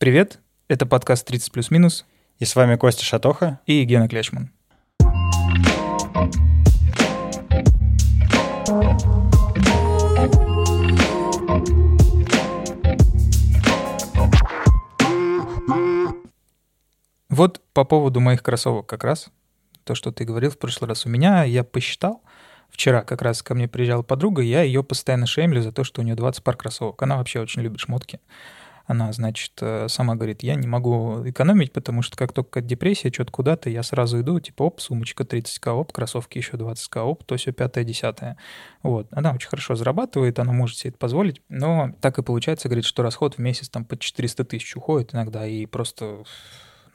[0.00, 2.06] Привет, это подкаст 30 плюс минус.
[2.38, 4.50] И с вами Костя Шатоха и Гена Клячман.
[17.28, 19.28] Вот по поводу моих кроссовок как раз,
[19.84, 21.04] то, что ты говорил в прошлый раз.
[21.04, 22.22] У меня, я посчитал,
[22.70, 26.04] вчера как раз ко мне приезжала подруга, я ее постоянно шеймлю за то, что у
[26.04, 27.02] нее 20 пар кроссовок.
[27.02, 28.18] Она вообще очень любит шмотки.
[28.90, 33.30] Она, значит, э, сама говорит, я не могу экономить, потому что как только депрессия, что-то
[33.30, 37.52] куда-то, я сразу иду, типа, оп, сумочка 30к, оп, кроссовки еще 20к, оп, то все
[37.52, 38.36] пятое, десятое.
[38.82, 39.06] Вот.
[39.12, 43.04] Она очень хорошо зарабатывает, она может себе это позволить, но так и получается, говорит, что
[43.04, 46.24] расход в месяц там по 400 тысяч уходит иногда, и просто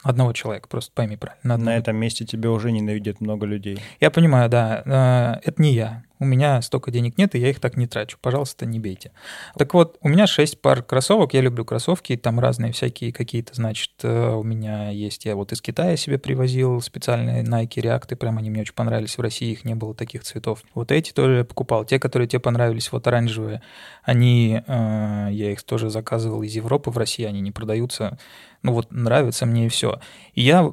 [0.02, 1.56] одного человека, просто пойми правильно.
[1.56, 3.80] На, на этом месте тебе уже ненавидят много людей.
[4.00, 4.82] Я понимаю, да.
[4.84, 8.18] Э, это не я у меня столько денег нет, и я их так не трачу.
[8.20, 9.12] Пожалуйста, не бейте.
[9.56, 13.92] Так вот, у меня 6 пар кроссовок, я люблю кроссовки, там разные всякие какие-то, значит,
[14.02, 18.50] э, у меня есть, я вот из Китая себе привозил специальные Nike React, прям они
[18.50, 20.62] мне очень понравились, в России их не было таких цветов.
[20.74, 21.84] Вот эти тоже я покупал.
[21.84, 23.62] Те, которые тебе понравились, вот оранжевые,
[24.02, 28.18] они, э, я их тоже заказывал из Европы, в России они не продаются.
[28.62, 30.00] Ну вот нравятся мне и все.
[30.34, 30.72] И я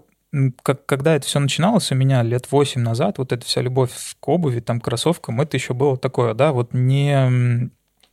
[0.64, 4.28] как, когда это все начиналось у меня лет 8 назад, вот эта вся любовь к
[4.28, 7.70] обуви, там, кроссовкам, это еще было такое, да, вот не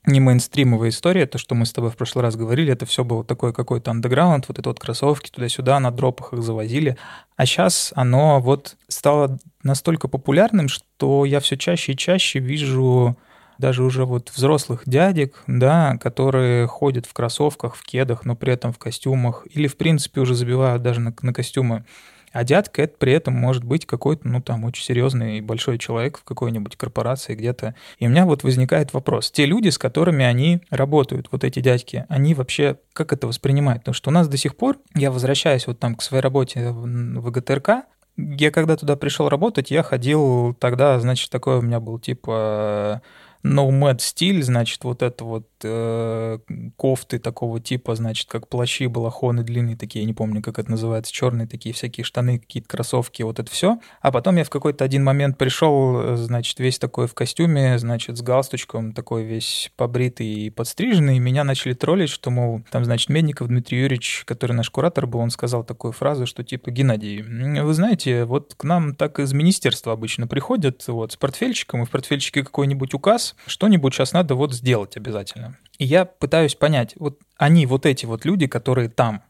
[0.06, 3.22] не мейнстримовая история, то, что мы с тобой в прошлый раз говорили, это все было
[3.22, 6.96] такой какой-то андеграунд, вот это вот кроссовки туда-сюда, на дропах их завозили.
[7.36, 13.18] А сейчас оно вот стало настолько популярным, что я все чаще и чаще вижу
[13.61, 18.72] даже уже вот взрослых дядек, да, которые ходят в кроссовках, в кедах, но при этом
[18.72, 21.84] в костюмах, или в принципе уже забивают даже на, на костюмы.
[22.33, 26.19] А дядка это при этом может быть какой-то, ну там, очень серьезный и большой человек
[26.19, 27.75] в какой-нибудь корпорации где-то.
[27.98, 29.31] И у меня вот возникает вопрос.
[29.33, 33.83] Те люди, с которыми они работают, вот эти дядьки, они вообще как это воспринимают?
[33.83, 37.31] Потому что у нас до сих пор, я возвращаюсь вот там к своей работе в
[37.31, 37.84] ГТРК,
[38.16, 43.03] я когда туда пришел работать, я ходил тогда, значит, такой у меня был типа
[43.43, 46.39] nomad стиль, значит, вот это вот э,
[46.77, 51.12] кофты такого типа, значит, как плащи, балахоны длинные такие, я не помню, как это называется,
[51.12, 53.78] черные такие всякие штаны, какие-то кроссовки, вот это все.
[54.01, 58.23] А потом я в какой-то один момент пришел, значит, весь такой в костюме, значит, с
[58.23, 63.49] галстучком, такой весь побритый и подстриженный, и меня начали троллить, что, мол, там, значит, Медников
[63.49, 68.25] Дмитрий Юрьевич, который наш куратор был, он сказал такую фразу, что типа, Геннадий, вы знаете,
[68.25, 72.95] вот к нам так из министерства обычно приходят вот с портфельчиком, и в портфельчике какой-нибудь
[72.95, 75.56] указ, что-нибудь сейчас надо вот сделать обязательно.
[75.78, 79.22] И я пытаюсь понять, вот они, вот эти вот люди, которые там,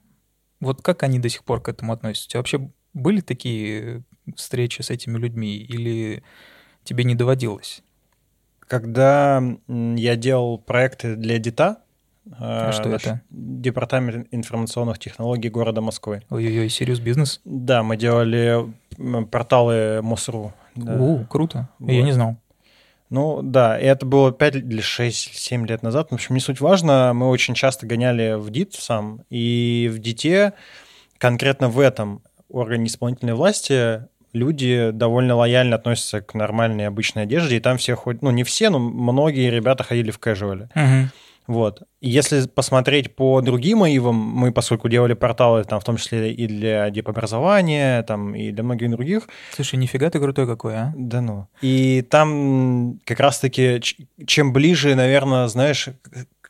[0.60, 2.26] вот как они до сих пор к этому относятся?
[2.26, 4.02] У тебя вообще были такие
[4.36, 6.22] встречи с этими людьми или
[6.84, 7.82] тебе не доводилось?
[8.60, 11.82] Когда я делал проекты для ДИТА,
[12.38, 13.22] а э, что это?
[13.30, 16.22] Департамент информационных технологий города Москвы.
[16.30, 17.40] Ой-ой-ой, серьез бизнес?
[17.44, 18.72] Да, мы делали
[19.30, 20.52] порталы МОСРУ.
[20.76, 20.96] Да.
[20.96, 21.68] У, круто.
[21.78, 21.90] Вот.
[21.90, 22.36] Я не знал.
[23.10, 26.10] Ну да, и это было 5 или 6-7 лет назад.
[26.10, 27.12] В общем, не суть важно.
[27.12, 29.22] Мы очень часто гоняли в ДИТ сам.
[29.30, 30.52] И в ДИТе,
[31.18, 37.56] конкретно в этом органе исполнительной власти, люди довольно лояльно относятся к нормальной обычной одежде.
[37.56, 40.68] И там все ходят, ну не все, но многие ребята ходили в кэжуале.
[40.76, 41.06] Uh-huh.
[41.50, 41.82] Вот.
[42.00, 46.88] Если посмотреть по другим АИВам, мы, поскольку делали порталы, там, в том числе и для
[46.90, 49.28] депобразования, там, и для многих других.
[49.50, 50.92] Слушай, нифига ты крутой какой, а?
[50.94, 51.48] Да ну.
[51.60, 53.80] И там как раз-таки,
[54.26, 55.88] чем ближе, наверное, знаешь,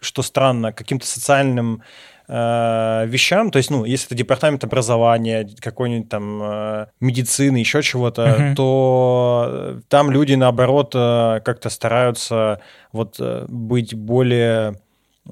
[0.03, 1.83] что странно, каким-то социальным
[2.29, 8.27] э, вещам, то есть, ну, если это департамент образования, какой-нибудь там э, медицины, еще чего-то,
[8.27, 8.55] uh-huh.
[8.55, 12.61] то там люди, наоборот, э, как-то стараются
[12.93, 13.19] вот
[13.49, 14.77] быть более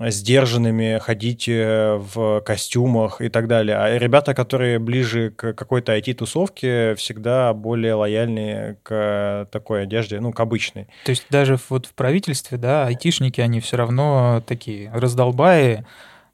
[0.01, 3.77] сдержанными, ходить э, в костюмах и так далее.
[3.77, 10.41] А ребята, которые ближе к какой-то IT-тусовке, всегда более лояльные к такой одежде, ну, к
[10.41, 10.89] обычной.
[11.05, 15.85] То есть даже вот в правительстве, да, айтишники, они все равно такие раздолбаи,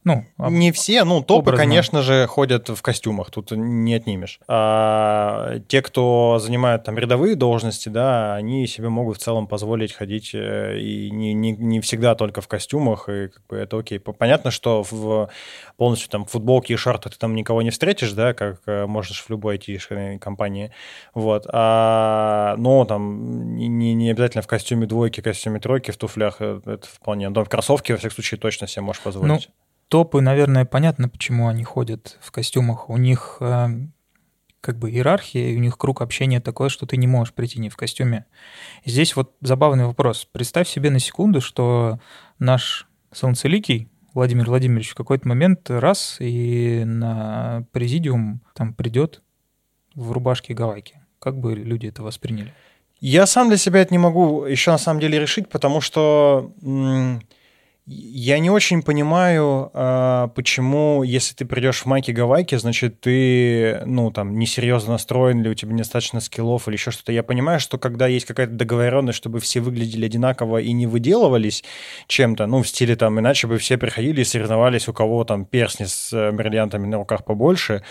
[0.05, 1.65] ну, не все, ну, топы, образно.
[1.65, 4.39] конечно же, ходят в костюмах, тут не отнимешь.
[4.47, 10.35] А те, кто занимают там рядовые должности, да, они себе могут в целом позволить ходить
[10.35, 13.99] э, и не, не, не всегда только в костюмах, и как бы это окей.
[13.99, 15.31] Понятно, что в
[15.79, 19.31] полностью там футболке и шортах ты там никого не встретишь, да, как э, можешь в
[19.31, 20.71] любой IT компании,
[21.15, 21.47] вот.
[21.51, 26.87] А, но там не, не обязательно в костюме двойки, костюме тройки, в туфлях, э, это
[26.87, 27.31] вполне.
[27.31, 29.49] Но в кроссовке, во всяком случае, точно себе можешь позволить.
[29.49, 29.55] Ну,
[29.89, 32.91] Топы, наверное, понятно, почему они ходят в костюмах.
[32.91, 33.69] У них э,
[34.61, 37.69] как бы иерархия, и у них круг общения такой, что ты не можешь прийти не
[37.69, 38.25] в костюме.
[38.85, 40.27] Здесь вот забавный вопрос.
[40.33, 42.01] Представь себе на секунду, что
[42.39, 49.23] наш Солнцеликий, Владимир Владимирович в какой-то момент раз и на президиум там придет
[49.95, 51.01] в рубашке гавайки.
[51.19, 52.55] Как бы люди это восприняли?
[53.01, 56.53] Я сам для себя это не могу еще на самом деле решить, потому что
[57.87, 64.11] я не очень понимаю, а, почему, если ты придешь в майке гавайки, значит, ты, ну,
[64.11, 67.13] там, несерьезно настроен, или у тебя недостаточно скиллов, или еще что-то.
[67.13, 71.63] Я понимаю, что когда есть какая-то договоренность, чтобы все выглядели одинаково и не выделывались
[72.07, 75.85] чем-то, ну, в стиле там, иначе бы все приходили и соревновались, у кого там перстни
[75.85, 77.83] с э, бриллиантами на руках побольше,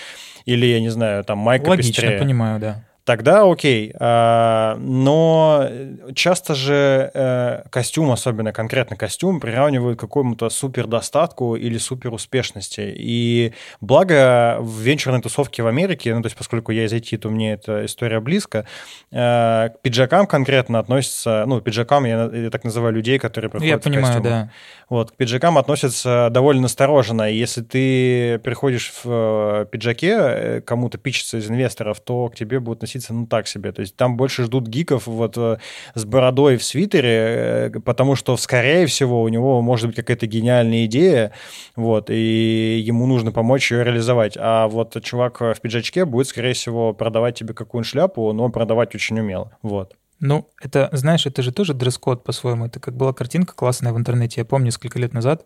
[0.45, 2.17] или, я не знаю, там, майка Логично, пестрее.
[2.17, 3.93] понимаю, да тогда окей.
[3.99, 5.67] А, но
[6.15, 12.93] часто же э, костюм, особенно конкретно костюм, приравнивают к какому-то супер достатку или супер успешности.
[12.95, 17.29] И благо в венчурной тусовке в Америке, ну то есть поскольку я из IT, то
[17.29, 18.65] мне эта история близко,
[19.11, 23.77] э, к пиджакам конкретно относятся, ну пиджакам я, я так называю людей, которые приходят я
[23.77, 24.45] понимаю, в костюмах.
[24.45, 24.51] да.
[24.89, 27.29] Вот, к пиджакам относятся довольно настороженно.
[27.29, 32.81] И если ты приходишь в э, пиджаке, кому-то пичется из инвесторов, то к тебе будут
[32.93, 33.71] относиться, ну, так себе.
[33.71, 35.57] То есть там больше ждут гиков вот э,
[35.95, 40.85] с бородой в свитере, э, потому что, скорее всего, у него может быть какая-то гениальная
[40.85, 41.31] идея,
[41.75, 44.37] вот, и ему нужно помочь ее реализовать.
[44.39, 49.19] А вот чувак в пиджачке будет, скорее всего, продавать тебе какую-нибудь шляпу, но продавать очень
[49.19, 49.95] умело, вот.
[50.19, 52.67] Ну, это, знаешь, это же тоже дресс-код по-своему.
[52.67, 54.39] Это как была картинка классная в интернете.
[54.39, 55.45] Я помню, несколько лет назад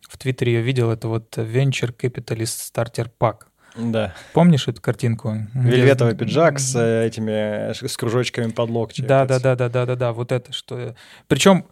[0.00, 3.40] в Твиттере я видел, это вот Venture Capitalist Starter Pack.
[3.76, 4.14] Да.
[4.32, 5.36] Помнишь эту картинку?
[5.52, 9.02] Вельветовый пиджак с э, этими, с кружочками под локти.
[9.02, 10.94] Да, да, да, да, да, да, да, вот это что.
[11.26, 11.66] Причем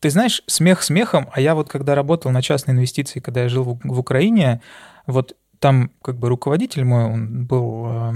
[0.00, 3.64] ты знаешь, смех смехом, а я вот когда работал на частные инвестиции, когда я жил
[3.64, 4.60] в, в Украине,
[5.06, 8.12] вот там как бы руководитель мой, он был э,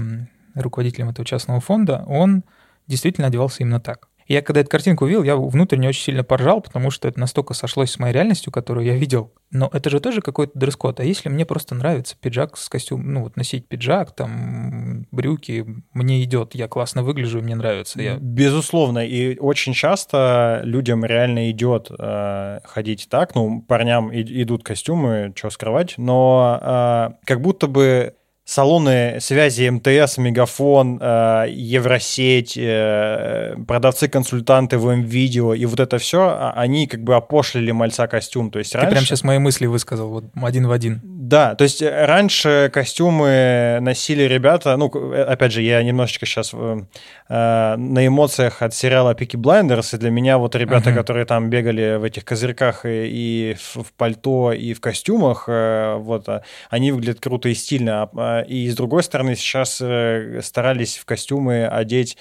[0.55, 2.43] руководителем этого частного фонда, он
[2.87, 4.06] действительно одевался именно так.
[4.27, 7.91] Я когда эту картинку увидел, я внутренне очень сильно поржал, потому что это настолько сошлось
[7.91, 9.33] с моей реальностью, которую я видел.
[9.51, 10.99] Но это же тоже какой-то дресс-код.
[10.99, 16.23] А если мне просто нравится пиджак с костюмом, ну вот носить пиджак, там брюки, мне
[16.23, 18.01] идет, я классно выгляжу, мне нравится.
[18.01, 18.17] Я...
[18.17, 25.33] Безусловно, и очень часто людям реально идет э, ходить так, ну парням и, идут костюмы,
[25.35, 28.13] что скрывать, но э, как будто бы
[28.47, 36.53] салоны связи МТС, Мегафон, э, Евросеть, э, продавцы-консультанты в М-видео и вот это все, а,
[36.55, 38.49] они как бы опошлили мальца костюм.
[38.49, 38.91] То есть Ты раньше...
[38.91, 41.01] прям сейчас мои мысли высказал, вот один в один.
[41.03, 46.85] Да, то есть раньше костюмы носили ребята, ну, опять же, я немножечко сейчас э,
[47.27, 50.95] на эмоциях от сериала Peaky Blinders, и для меня вот ребята, uh-huh.
[50.95, 55.97] которые там бегали в этих козырьках и, и в, в пальто, и в костюмах, э,
[55.97, 56.29] вот,
[56.69, 61.65] они выглядят круто и стильно, а, и с другой стороны сейчас э, старались в костюмы
[61.65, 62.17] одеть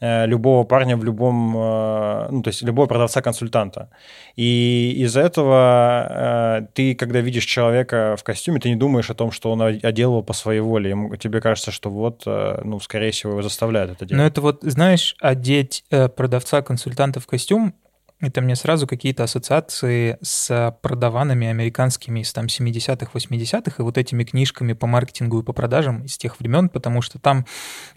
[0.00, 3.90] э, любого парня в любом, э, ну, то есть любого продавца-консультанта.
[4.36, 9.52] И из-за этого ты, когда видишь человека в костюме, ты не думаешь о том, что
[9.52, 10.90] он одел его по своей воле.
[10.90, 14.20] Ему, тебе кажется, что вот, ну, скорее всего, его заставляют это делать.
[14.20, 17.74] Но это вот, знаешь, одеть продавца-консультанта в костюм,
[18.20, 24.24] это мне сразу какие-то ассоциации с продаванами американскими из там 70-х, 80-х и вот этими
[24.24, 27.44] книжками по маркетингу и по продажам из тех времен, потому что там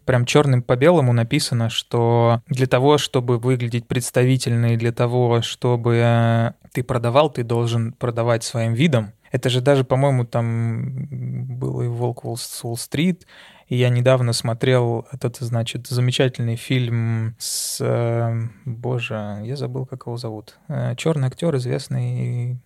[0.05, 6.53] прям черным по белому написано, что для того, чтобы выглядеть представительно и для того, чтобы
[6.73, 9.13] ты продавал, ты должен продавать своим видом.
[9.31, 13.27] Это же даже, по-моему, там был и «Волк Уолл-стрит»,
[13.67, 17.79] и я недавно смотрел этот, значит, замечательный фильм с...
[17.81, 18.33] Э,
[18.65, 20.57] боже, я забыл, как его зовут.
[20.69, 22.59] Э, Черный актер, известный...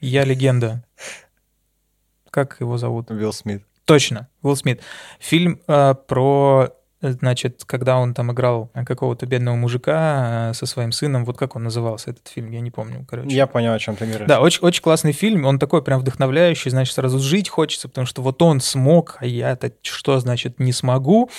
[0.00, 0.84] Я легенда.
[2.30, 3.10] Как его зовут?
[3.10, 3.64] Уилл Смит.
[3.84, 4.80] Точно, Уилл Смит.
[5.20, 6.70] Фильм э, про
[7.12, 11.64] значит, когда он там играл какого-то бедного мужика э, со своим сыном, вот как он
[11.64, 13.34] назывался, этот фильм, я не помню, короче.
[13.34, 14.26] Я понял, о чем ты говоришь.
[14.26, 18.22] Да, очень, очень классный фильм, он такой прям вдохновляющий, значит, сразу жить хочется, потому что
[18.22, 21.30] вот он смог, а я-то что, значит, не смогу.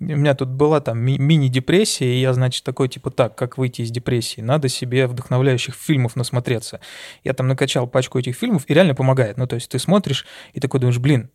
[0.00, 3.82] У меня тут была там ми- мини-депрессия, и я, значит, такой, типа, так, как выйти
[3.82, 4.40] из депрессии?
[4.40, 6.80] Надо себе вдохновляющих фильмов насмотреться.
[7.24, 9.36] Я там накачал пачку этих фильмов, и реально помогает.
[9.36, 11.30] Ну, то есть ты смотришь и такой думаешь, блин,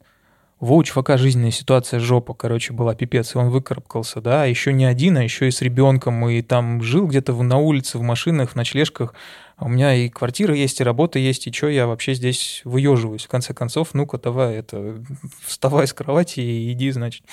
[0.63, 4.85] во у чувака жизненная ситуация жопа, короче, была пипец, и он выкарабкался, да, еще не
[4.85, 8.55] один, а еще и с ребенком, и там жил где-то на улице, в машинах, в
[8.55, 9.13] ночлежках,
[9.57, 13.25] а у меня и квартира есть, и работа есть, и что я вообще здесь выеживаюсь,
[13.25, 15.03] в конце концов, ну-ка, давай, это,
[15.45, 17.25] вставай с кровати и иди, значит.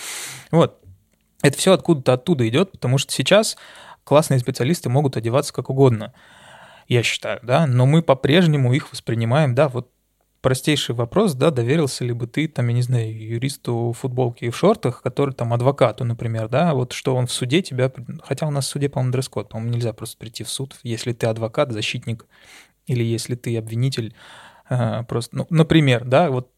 [0.51, 0.81] Вот.
[1.43, 3.57] Это все откуда-то оттуда идет, потому что сейчас
[4.03, 6.13] классные специалисты могут одеваться как угодно,
[6.89, 9.89] я считаю, да, но мы по-прежнему их воспринимаем, да, вот
[10.41, 14.51] простейший вопрос, да, доверился ли бы ты, там, я не знаю, юристу в футболке и
[14.51, 17.93] в шортах, который там адвокату, например, да, вот что он в суде тебя,
[18.23, 21.27] хотя у нас в суде, по-моему, дресс-код, по-моему, нельзя просто прийти в суд, если ты
[21.27, 22.27] адвокат, защитник,
[22.87, 24.15] или если ты обвинитель,
[24.69, 26.51] э, просто, ну, например, да, вот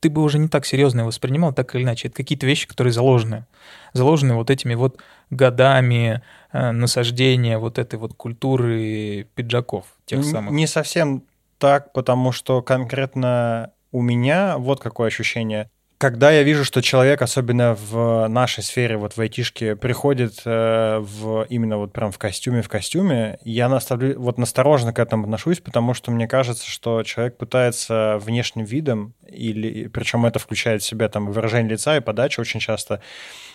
[0.00, 2.08] ты бы уже не так серьезно его воспринимал, так или иначе.
[2.08, 3.46] Это какие-то вещи, которые заложены.
[3.92, 10.52] Заложены вот этими вот годами э, насаждения вот этой вот культуры пиджаков тех самых.
[10.52, 11.24] Не совсем
[11.58, 15.70] так, потому что конкретно у меня вот какое ощущение.
[15.98, 21.44] Когда я вижу, что человек, особенно в нашей сфере, вот в айтишке, приходит э, в,
[21.50, 25.94] именно вот прям в костюме, в костюме, я наставлю, вот настороженно к этому отношусь, потому
[25.94, 31.32] что мне кажется, что человек пытается внешним видом, или причем это включает в себя там
[31.32, 33.02] выражение лица и подача очень часто,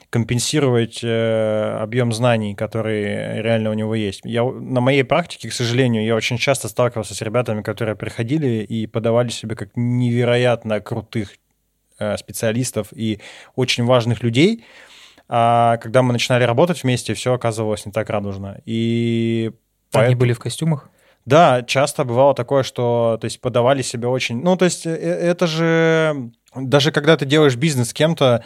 [0.09, 4.19] компенсировать э, объем знаний, которые реально у него есть.
[4.25, 8.85] Я, на моей практике, к сожалению, я очень часто сталкивался с ребятами, которые приходили и
[8.85, 11.29] подавали себя как невероятно крутых
[12.17, 13.19] специалистов и
[13.55, 14.63] очень важных людей.
[15.27, 18.61] А когда мы начинали работать вместе, все оказывалось не так радужно.
[18.65, 19.51] И
[19.91, 20.11] поэтому...
[20.11, 20.89] Они были в костюмах?
[21.25, 24.41] Да, часто бывало такое, что то есть, подавали себя очень...
[24.41, 26.31] Ну, то есть э, это же...
[26.55, 28.43] Даже когда ты делаешь бизнес с кем-то,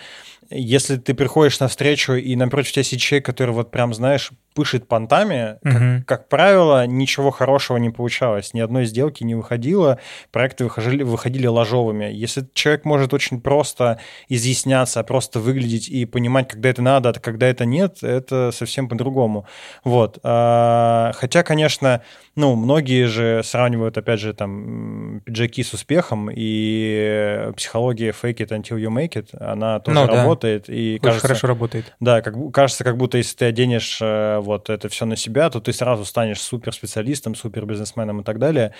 [0.49, 4.87] если ты приходишь на встречу и напротив тебя сидит человек, который вот прям, знаешь, пышет
[4.87, 6.03] понтами, угу.
[6.05, 8.55] как, как правило, ничего хорошего не получалось.
[8.55, 9.99] Ни одной сделки не выходило,
[10.31, 12.05] проекты выходили, выходили ложовыми.
[12.05, 13.99] Если человек может очень просто
[14.29, 19.45] изъясняться, просто выглядеть и понимать, когда это надо, а когда это нет, это совсем по-другому.
[19.83, 20.17] Вот.
[20.23, 22.01] А, хотя, конечно,
[22.35, 28.79] ну, многие же сравнивают, опять же, там, пиджаки с успехом, и психология fake it until
[28.79, 30.36] you make it, она тоже ну, работает.
[30.36, 30.36] Да.
[30.45, 31.93] И Очень кажется, хорошо работает.
[31.99, 35.59] Да, как, кажется, как будто если ты оденешь э, вот это все на себя, то
[35.59, 38.73] ты сразу станешь супер специалистом, супер бизнесменом и так далее.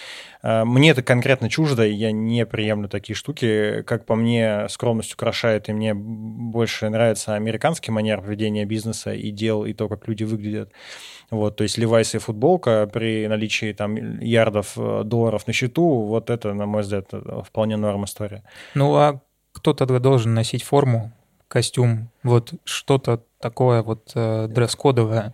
[0.44, 3.84] Э, мне это конкретно чуждо, и я не приемлю такие штуки.
[3.84, 9.66] Как по мне, скромность украшает, и мне больше нравится американский манер ведения бизнеса и дел,
[9.66, 10.72] и то, как люди выглядят.
[11.30, 16.30] Вот, то есть Левайс и футболка при наличии там ярдов э, долларов на счету, вот
[16.30, 17.12] это, на мой взгляд,
[17.46, 18.44] вполне норм история.
[18.76, 19.22] Ну а
[19.58, 21.12] кто тогда должен носить форму,
[21.48, 25.34] костюм, вот что-то такое вот э, дресс-кодовое,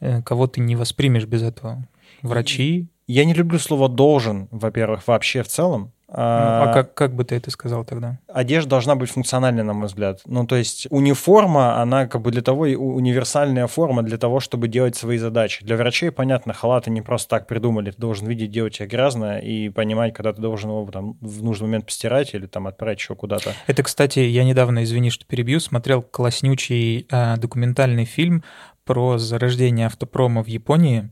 [0.00, 1.86] э, кого ты не воспримешь без этого?
[2.22, 2.88] Врачи?
[3.06, 5.92] Я не люблю слово «должен», во-первых, вообще в целом.
[6.16, 8.18] Ну, а, а как, как бы ты это сказал тогда?
[8.32, 10.20] Одежда должна быть функциональной, на мой взгляд.
[10.26, 14.94] Ну, то есть униформа, она как бы для того, универсальная форма для того, чтобы делать
[14.94, 15.64] свои задачи.
[15.64, 17.90] Для врачей, понятно, халаты не просто так придумали.
[17.90, 21.66] Ты должен видеть, у тебя грязно, и понимать, когда ты должен его там, в нужный
[21.66, 23.52] момент постирать или там отправить еще куда-то.
[23.66, 28.44] Это, кстати, я недавно, извини, что перебью, смотрел класснючий э, документальный фильм
[28.84, 31.10] про зарождение автопрома в Японии.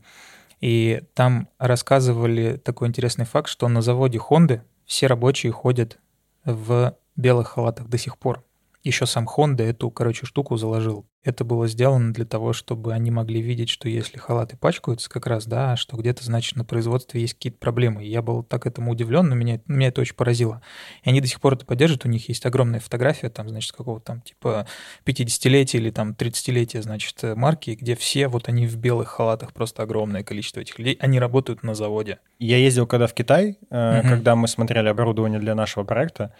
[0.61, 5.99] И там рассказывали такой интересный факт, что на заводе Honda все рабочие ходят
[6.45, 8.43] в белых халатах до сих пор.
[8.83, 11.05] Еще сам Honda эту, короче, штуку заложил.
[11.23, 15.45] Это было сделано для того, чтобы они могли видеть, что если халаты пачкаются как раз,
[15.45, 18.03] да, что где-то, значит, на производстве есть какие-то проблемы.
[18.03, 20.61] И я был так этому удивлен, но меня, меня это очень поразило.
[21.03, 24.05] И они до сих пор это поддерживают, у них есть огромная фотография, там, значит, какого-то
[24.05, 24.67] там типа
[25.05, 30.23] 50-летия или там 30-летия, значит, марки, где все вот они в белых халатах, просто огромное
[30.23, 32.19] количество этих людей, они работают на заводе.
[32.39, 34.09] Я ездил когда в Китай, угу.
[34.09, 36.33] когда мы смотрели оборудование для нашего проекта,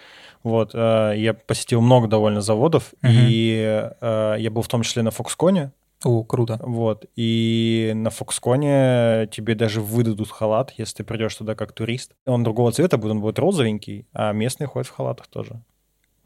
[0.43, 3.11] вот, э, я посетил много довольно заводов, угу.
[3.11, 5.71] и э, я был в том числе на Фоксконе.
[6.03, 6.59] О, круто.
[6.61, 12.11] Вот, и на Фоксконе тебе даже выдадут халат, если ты придешь туда как турист.
[12.25, 15.61] Он другого цвета будет, он будет розовенький, а местные ходят в халатах тоже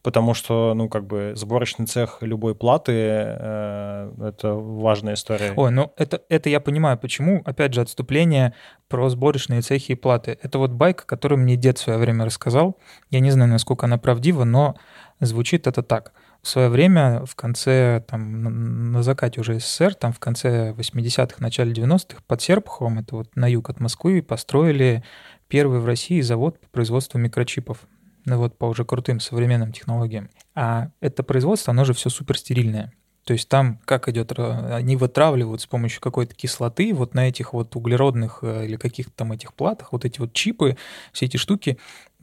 [0.07, 5.51] потому что, ну, как бы сборочный цех любой платы э,— это важная история.
[5.57, 7.41] Ой, ну это, это я понимаю, почему.
[7.43, 8.53] Опять же, отступление
[8.87, 10.39] про сборочные цехи и платы.
[10.41, 12.77] Это вот байка, которую мне дед в свое время рассказал.
[13.09, 14.77] Я не знаю, насколько она правдива, но
[15.19, 16.13] звучит это так.
[16.47, 21.73] В свое время, в конце, там, на закате уже СССР, там, в конце 80-х, начале
[21.73, 25.03] 90-х, под Серпуховым, это вот на юг от Москвы, построили
[25.49, 27.79] первый в России завод по производству микрочипов
[28.23, 30.29] ну вот по уже крутым современным технологиям.
[30.55, 32.93] А это производство, оно же все супер стерильное.
[33.25, 37.75] То есть там как идет, они вытравливают с помощью какой-то кислоты вот на этих вот
[37.75, 40.77] углеродных э, или каких-то там этих платах, вот эти вот чипы,
[41.11, 41.77] все эти штуки,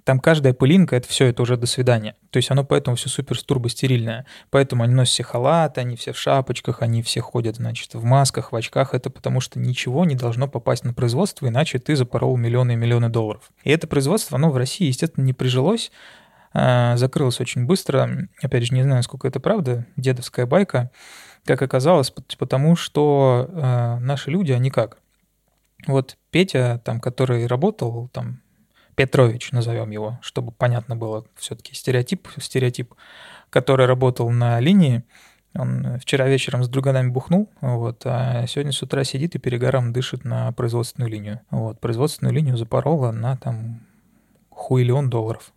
[0.05, 2.15] там каждая пылинка, это все, это уже до свидания.
[2.31, 4.27] То есть оно поэтому все супер турбостерильное.
[4.51, 8.53] Поэтому они носят все халаты, они все в шапочках, они все ходят, значит, в масках,
[8.53, 8.95] в очках.
[8.95, 13.09] Это потому что ничего не должно попасть на производство, иначе ты запорол миллионы и миллионы
[13.09, 13.51] долларов.
[13.63, 15.91] И это производство, оно в России, естественно, не прижилось,
[16.53, 18.29] а, закрылось очень быстро.
[18.43, 20.91] Опять же, не знаю, сколько это правда, дедовская байка.
[21.47, 24.97] Как оказалось, потому что э, наши люди, они как?
[25.87, 28.41] Вот Петя, там, который работал там
[28.95, 32.95] Петрович, назовем его, чтобы понятно было все-таки стереотип, стереотип,
[33.51, 35.05] который работал на линии.
[35.57, 40.25] Он вчера вечером с друганами бухнул, вот, а сегодня с утра сидит и перегаром дышит
[40.25, 41.41] на производственную линию.
[41.51, 43.81] Вот, производственную линию запорола на там
[44.51, 45.53] хуиллион долларов.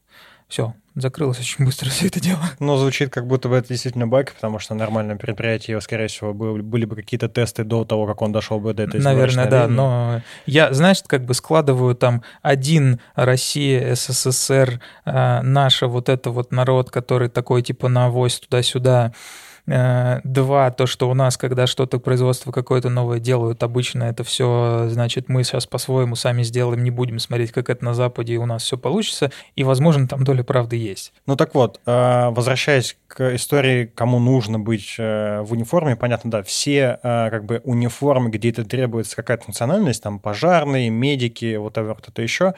[0.47, 2.39] Все, закрылось очень быстро все это дело.
[2.59, 6.33] Но звучит, как будто бы это действительно баг, потому что на нормальном предприятии, скорее всего,
[6.33, 9.75] были бы какие-то тесты до того, как он дошел бы до этой Наверное, да, линии.
[9.75, 16.51] но я, знаешь, как бы складываю там один Россия, СССР, э, наша вот это вот
[16.51, 22.00] народ, который такой типа на авось туда-сюда, Э, два, то, что у нас, когда что-то
[22.00, 27.19] производство какое-то новое делают, обычно это все, значит, мы сейчас по-своему сами сделаем, не будем
[27.19, 29.31] смотреть, как это на Западе, у нас все получится.
[29.55, 31.13] И, возможно, там доля правды есть.
[31.25, 36.43] Ну так вот, э, возвращаясь к истории, кому нужно быть э, в униформе, понятно, да,
[36.43, 42.53] все как бы униформы, где это требуется какая-то функциональность, там пожарные, медики, вот это еще,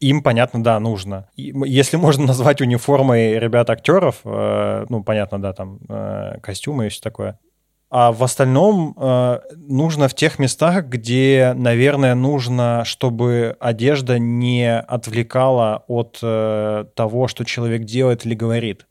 [0.00, 1.28] им, понятно, да, нужно.
[1.36, 7.00] И, если можно назвать униформой ребят-актеров, э, ну, понятно, да, там э, костюмы и все
[7.00, 7.38] такое.
[7.88, 15.84] А в остальном э, нужно в тех местах, где, наверное, нужно, чтобы одежда не отвлекала
[15.86, 18.86] от э, того, что человек делает или говорит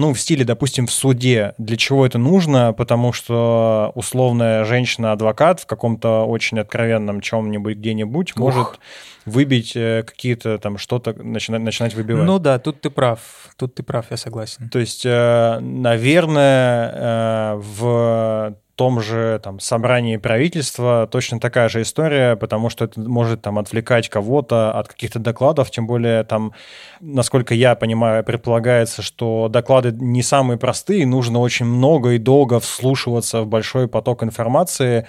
[0.00, 1.54] ну, в стиле, допустим, в суде.
[1.58, 2.72] Для чего это нужно?
[2.72, 8.38] Потому что условная женщина-адвокат в каком-то очень откровенном чем-нибудь где-нибудь Ух.
[8.38, 8.80] может
[9.26, 12.24] выбить э, какие-то там что-то, начинать, начинать выбивать.
[12.24, 13.20] Ну да, тут ты прав,
[13.56, 14.70] тут ты прав, я согласен.
[14.70, 22.34] То есть, э, наверное, э, в том же там, собрании правительства точно такая же история,
[22.34, 26.54] потому что это может там отвлекать кого-то от каких-то докладов, тем более там,
[26.98, 33.42] насколько я понимаю, предполагается, что доклады не самые простые, нужно очень много и долго вслушиваться
[33.42, 35.06] в большой поток информации,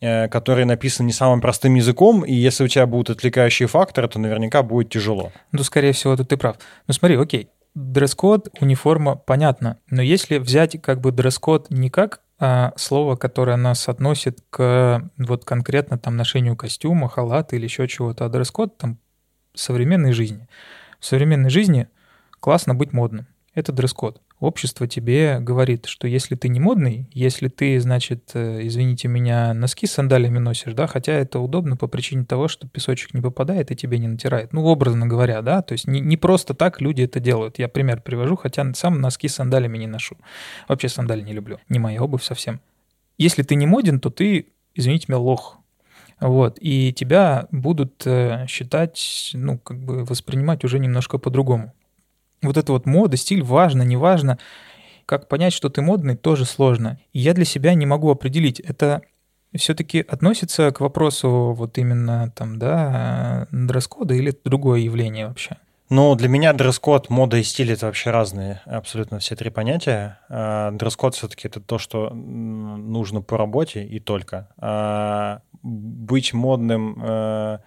[0.00, 4.18] э, который написан не самым простым языком, и если у тебя будут отвлекающие факторы, то
[4.18, 5.30] наверняка будет тяжело.
[5.52, 6.56] Ну, скорее всего, тут ты прав.
[6.88, 9.78] Ну, смотри, окей, дресс-код, униформа, понятно.
[9.90, 12.20] Но если взять как бы дресс-код не как
[12.76, 18.28] слово, которое нас относит к вот конкретно там ношению костюма, халата или еще чего-то, а
[18.28, 18.98] дресс-код там
[19.54, 20.48] современной жизни.
[20.98, 21.88] В современной жизни
[22.40, 23.26] классно быть модным.
[23.54, 29.06] Это дресс-код общество тебе говорит, что если ты не модный, если ты, значит, э, извините
[29.06, 33.20] меня, носки с сандалиями носишь, да, хотя это удобно по причине того, что песочек не
[33.20, 34.52] попадает и тебе не натирает.
[34.52, 37.60] Ну, образно говоря, да, то есть не, не просто так люди это делают.
[37.60, 40.16] Я пример привожу, хотя сам носки с сандалиями не ношу.
[40.68, 41.58] Вообще сандали не люблю.
[41.68, 42.60] Не моя обувь совсем.
[43.18, 45.58] Если ты не моден, то ты, извините меня, лох.
[46.20, 51.72] Вот, и тебя будут э, считать, ну, как бы воспринимать уже немножко по-другому
[52.42, 54.38] вот эта вот мода, стиль, важно, не важно.
[55.06, 56.98] Как понять, что ты модный, тоже сложно.
[57.12, 59.02] Я для себя не могу определить, это
[59.54, 65.56] все-таки относится к вопросу вот именно там, да, дресс-кода или другое явление вообще?
[65.90, 70.20] Ну, для меня дресс-код, мода и стиль— это вообще разные абсолютно все три понятия.
[70.30, 74.48] А дресс-код все-таки это то, что нужно по работе и только.
[74.56, 77.58] А быть модным э,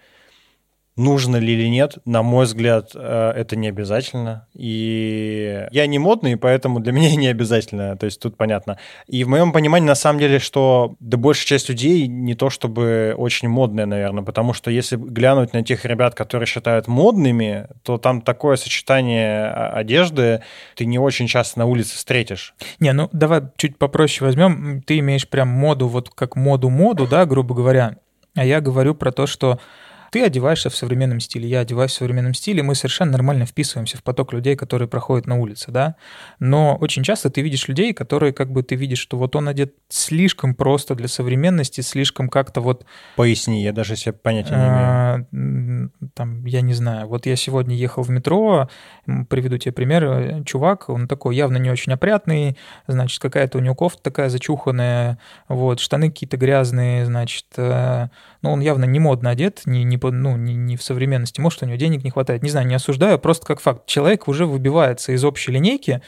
[0.96, 4.46] нужно ли или нет, на мой взгляд, э, это не обязательно.
[4.54, 7.96] И я не модный, поэтому для меня не обязательно.
[7.96, 8.78] То есть тут понятно.
[9.06, 13.14] И в моем понимании, на самом деле, что да большая часть людей не то чтобы
[13.16, 18.22] очень модная, наверное, потому что если глянуть на тех ребят, которые считают модными, то там
[18.22, 20.42] такое сочетание одежды
[20.74, 22.54] ты не очень часто на улице встретишь.
[22.80, 24.82] Не, ну давай чуть попроще возьмем.
[24.82, 27.96] Ты имеешь прям моду, вот как моду-моду, да, грубо говоря.
[28.34, 29.58] А я говорю про то, что
[30.10, 34.02] ты одеваешься в современном стиле, я одеваюсь в современном стиле, мы совершенно нормально вписываемся в
[34.02, 35.96] поток людей, которые проходят на улице, да.
[36.38, 39.74] Но очень часто ты видишь людей, которые как бы ты видишь, что вот он одет
[39.88, 42.84] слишком просто для современности, слишком как-то вот...
[43.16, 45.90] Поясни, я даже себе понятия не имею.
[46.14, 47.08] Там, я не знаю.
[47.08, 48.68] Вот я сегодня ехал в метро,
[49.28, 50.42] приведу тебе пример.
[50.44, 55.80] Чувак, он такой явно не очень опрятный, значит, какая-то у него кофта такая зачуханная, вот,
[55.80, 57.46] штаны какие-то грязные, значит,
[58.46, 61.40] ну, он явно не модно одет, не, не, ну, не, не в современности.
[61.40, 62.44] Может, у него денег не хватает.
[62.44, 63.86] Не знаю, не осуждаю, просто как факт.
[63.86, 66.00] Человек уже выбивается из общей линейки,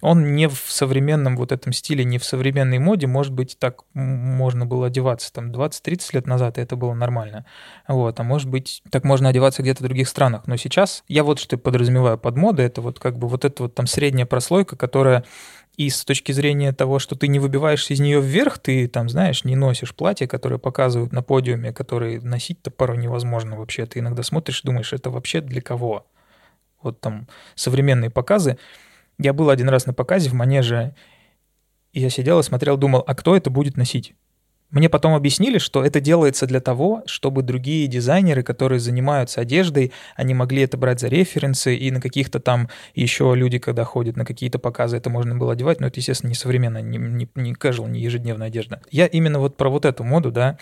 [0.00, 4.66] он не в современном вот этом стиле, не в современной моде, может быть, так можно
[4.66, 7.46] было одеваться там 20-30 лет назад, и это было нормально.
[7.86, 10.46] Вот, а может быть, так можно одеваться где-то в других странах.
[10.46, 13.74] Но сейчас я вот что подразумеваю под модой, это вот как бы вот эта вот
[13.74, 15.24] там средняя прослойка, которая
[15.76, 19.44] и с точки зрения того, что ты не выбиваешься из нее вверх, ты там, знаешь,
[19.44, 23.86] не носишь платье, которое показывают на подиуме, которые носить-то порой невозможно вообще.
[23.86, 26.06] Ты иногда смотришь и думаешь, это вообще для кого?
[26.82, 28.58] Вот там современные показы.
[29.18, 30.94] Я был один раз на показе в манеже,
[31.92, 34.14] и я сидел и смотрел, думал, а кто это будет носить?
[34.74, 40.34] Мне потом объяснили, что это делается для того, чтобы другие дизайнеры, которые занимаются одеждой, они
[40.34, 44.58] могли это брать за референсы, и на каких-то там еще люди, когда ходят на какие-то
[44.58, 48.00] показы, это можно было одевать, но это, естественно, не современная, не, не, не casual, не
[48.00, 48.80] ежедневная одежда.
[48.90, 50.58] Я именно вот про вот эту моду, да,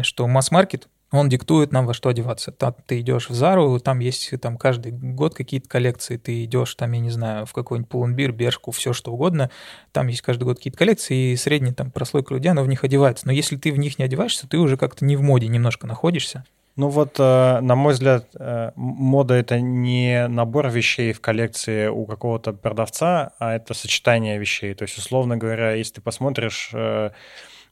[0.00, 2.52] что масс-маркет, Он диктует нам, во что одеваться.
[2.52, 6.16] Там ты идешь в Зару, там есть там каждый год какие-то коллекции.
[6.16, 9.50] Ты идешь там, я не знаю, в какой-нибудь Пуланбир, Бершку, все что угодно.
[9.92, 13.26] Там есть каждый год какие-то коллекции, и средний там прослойка людей, она в них одевается.
[13.26, 16.44] Но если ты в них не одеваешься, ты уже как-то не в моде немножко находишься.
[16.74, 22.06] Ну вот, э, на мой взгляд, э, мода это не набор вещей в коллекции у
[22.06, 24.72] какого-то продавца, а это сочетание вещей.
[24.72, 27.10] То есть, условно говоря, если ты посмотришь э,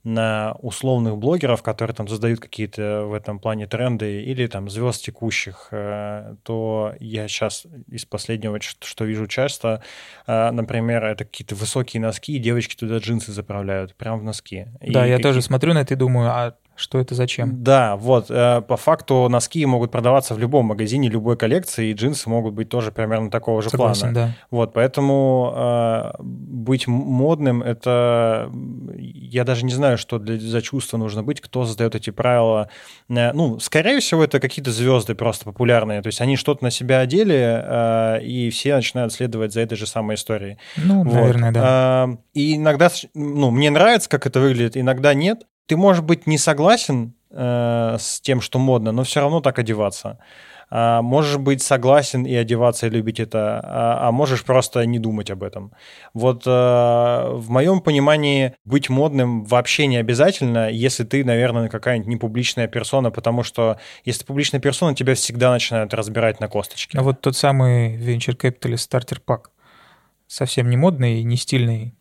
[0.03, 5.69] на условных блогеров, которые там создают какие-то в этом плане тренды, или там звезд текущих,
[5.71, 9.83] то я сейчас из последнего, что вижу часто,
[10.27, 14.69] например, это какие-то высокие носки, и девочки туда джинсы заправляют, прямо в носки.
[14.81, 17.63] Да, и я тоже смотрю на это и думаю, а что это зачем?
[17.63, 18.27] Да, вот.
[18.31, 22.69] Э, по факту носки могут продаваться в любом магазине, любой коллекции, и джинсы могут быть
[22.69, 24.15] тоже примерно такого же Согласен, плана.
[24.15, 24.37] да.
[24.51, 28.51] Вот, поэтому э, быть модным, это...
[28.99, 32.69] Я даже не знаю, что для, за чувство нужно быть, кто задает эти правила.
[33.09, 36.03] Э, ну, скорее всего, это какие-то звезды просто популярные.
[36.03, 39.87] То есть они что-то на себя одели, э, и все начинают следовать за этой же
[39.87, 40.57] самой историей.
[40.77, 41.13] Ну, вот.
[41.13, 42.07] наверное, да.
[42.09, 46.37] Э, и иногда, ну, мне нравится, как это выглядит, иногда нет ты, может быть, не
[46.37, 50.19] согласен э, с тем, что модно, но все равно так одеваться.
[50.69, 55.31] А, можешь быть согласен и одеваться, и любить это, а, а можешь просто не думать
[55.31, 55.71] об этом.
[56.13, 62.67] Вот э, в моем понимании быть модным вообще не обязательно, если ты, наверное, какая-нибудь непубличная
[62.67, 66.97] персона, потому что если ты публичная персона, тебя всегда начинают разбирать на косточки.
[66.97, 69.43] А вот тот самый Venture Capitalist Starter Pack,
[70.27, 71.95] совсем не модный, не стильный,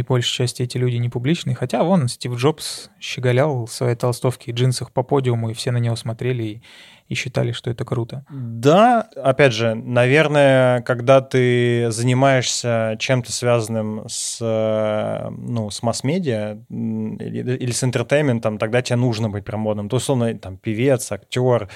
[0.00, 1.54] и большей части эти люди не публичные.
[1.54, 5.78] Хотя вон Стив Джобс щеголял в своей толстовке и джинсах по подиуму, и все на
[5.78, 6.62] него смотрели и,
[7.08, 8.24] и считали, что это круто.
[8.30, 17.70] Да, опять же, наверное, когда ты занимаешься чем-то связанным с, ну, с масс-медиа или, или
[17.70, 19.88] с интертейментом, тогда тебе нужно быть прям модным.
[19.88, 21.68] То, условно, там, певец, актер,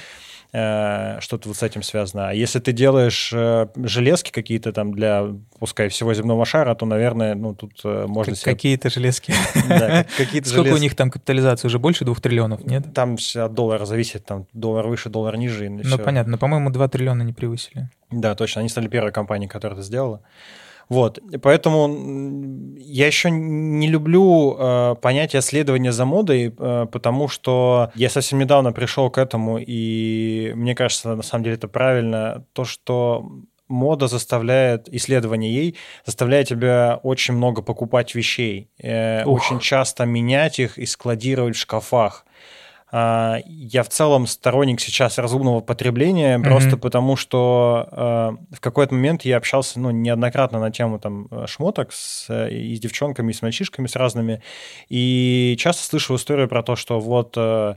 [0.51, 2.31] что-то вот с этим связано.
[2.31, 5.27] А если ты делаешь э, железки какие-то там для,
[5.59, 8.53] пускай, всего земного шара, то, наверное, ну, тут э, можно как, себе...
[8.53, 9.35] Какие-то железки.
[9.69, 11.69] Да, какие-то Сколько у них там капитализация?
[11.69, 12.95] Уже больше двух триллионов, нет?
[12.95, 15.69] Там от доллара зависит, там доллар выше, доллар ниже.
[15.69, 17.91] Ну, понятно, но, по-моему, 2 триллиона не превысили.
[18.11, 20.23] Да, точно, они стали первой компанией, которая это сделала.
[20.89, 28.09] Вот, поэтому я еще не люблю э, понятие следования за модой, э, потому что я
[28.09, 33.29] совсем недавно пришел к этому, и мне кажется, на самом деле это правильно, то, что
[33.69, 40.79] мода заставляет, исследование ей заставляет тебя очень много покупать вещей, э, очень часто менять их
[40.79, 42.26] и складировать в шкафах.
[42.99, 46.43] А, я в целом сторонник сейчас разумного потребления, mm-hmm.
[46.43, 51.93] просто потому что э, в какой-то момент я общался ну, неоднократно на тему там, шмоток
[51.93, 54.41] с, и с девчонками, и с мальчишками, с разными,
[54.89, 57.75] и часто слышал историю про то, что вот э,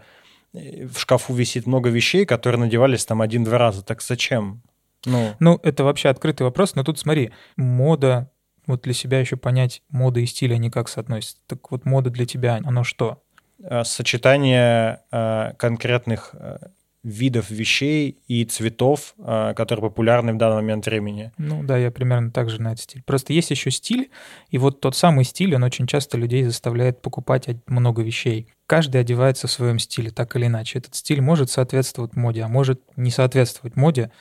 [0.53, 3.83] в шкафу висит много вещей, которые надевались там один-два раза.
[3.83, 4.61] Так зачем?
[5.05, 8.31] Ну, ну, это вообще открытый вопрос, но тут смотри, мода,
[8.67, 11.39] вот для себя еще понять, мода и стиль, они как соотносятся.
[11.45, 13.21] Так вот, мода для тебя, оно что?
[13.61, 16.59] Э, сочетание э, конкретных э,
[17.03, 21.31] видов вещей и цветов, которые популярны в данный момент времени.
[21.37, 23.03] Ну да, я примерно так же на этот стиль.
[23.03, 24.11] Просто есть еще стиль,
[24.49, 28.49] и вот тот самый стиль, он очень часто людей заставляет покупать много вещей.
[28.65, 30.79] Каждый одевается в своем стиле, так или иначе.
[30.79, 34.11] Этот стиль может соответствовать моде, а может не соответствовать моде,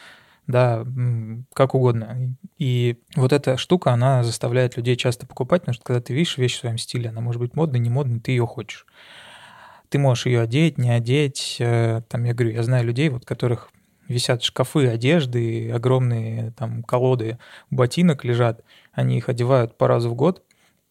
[0.46, 0.86] да,
[1.54, 2.36] как угодно.
[2.58, 6.54] И вот эта штука, она заставляет людей часто покупать, потому что когда ты видишь вещь
[6.54, 8.86] в своем стиле, она может быть модной, не модной, ты ее хочешь
[9.88, 11.56] ты можешь ее одеть, не одеть.
[11.60, 13.70] Э, там, я говорю, я знаю людей, вот, которых
[14.08, 17.38] висят шкафы одежды, огромные там колоды
[17.70, 20.42] ботинок лежат, они их одевают по разу в год,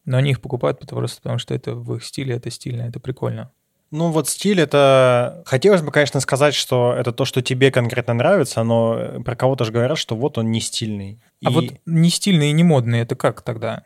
[0.05, 3.51] но они их покупают потому, потому что это в их стиле, это стильно, это прикольно.
[3.89, 5.43] Ну вот стиль это...
[5.45, 9.71] Хотелось бы, конечно, сказать, что это то, что тебе конкретно нравится, но про кого-то же
[9.71, 11.21] говорят, что вот он не стильный.
[11.43, 11.53] А и...
[11.53, 13.83] вот не стильный и не модный, это как тогда?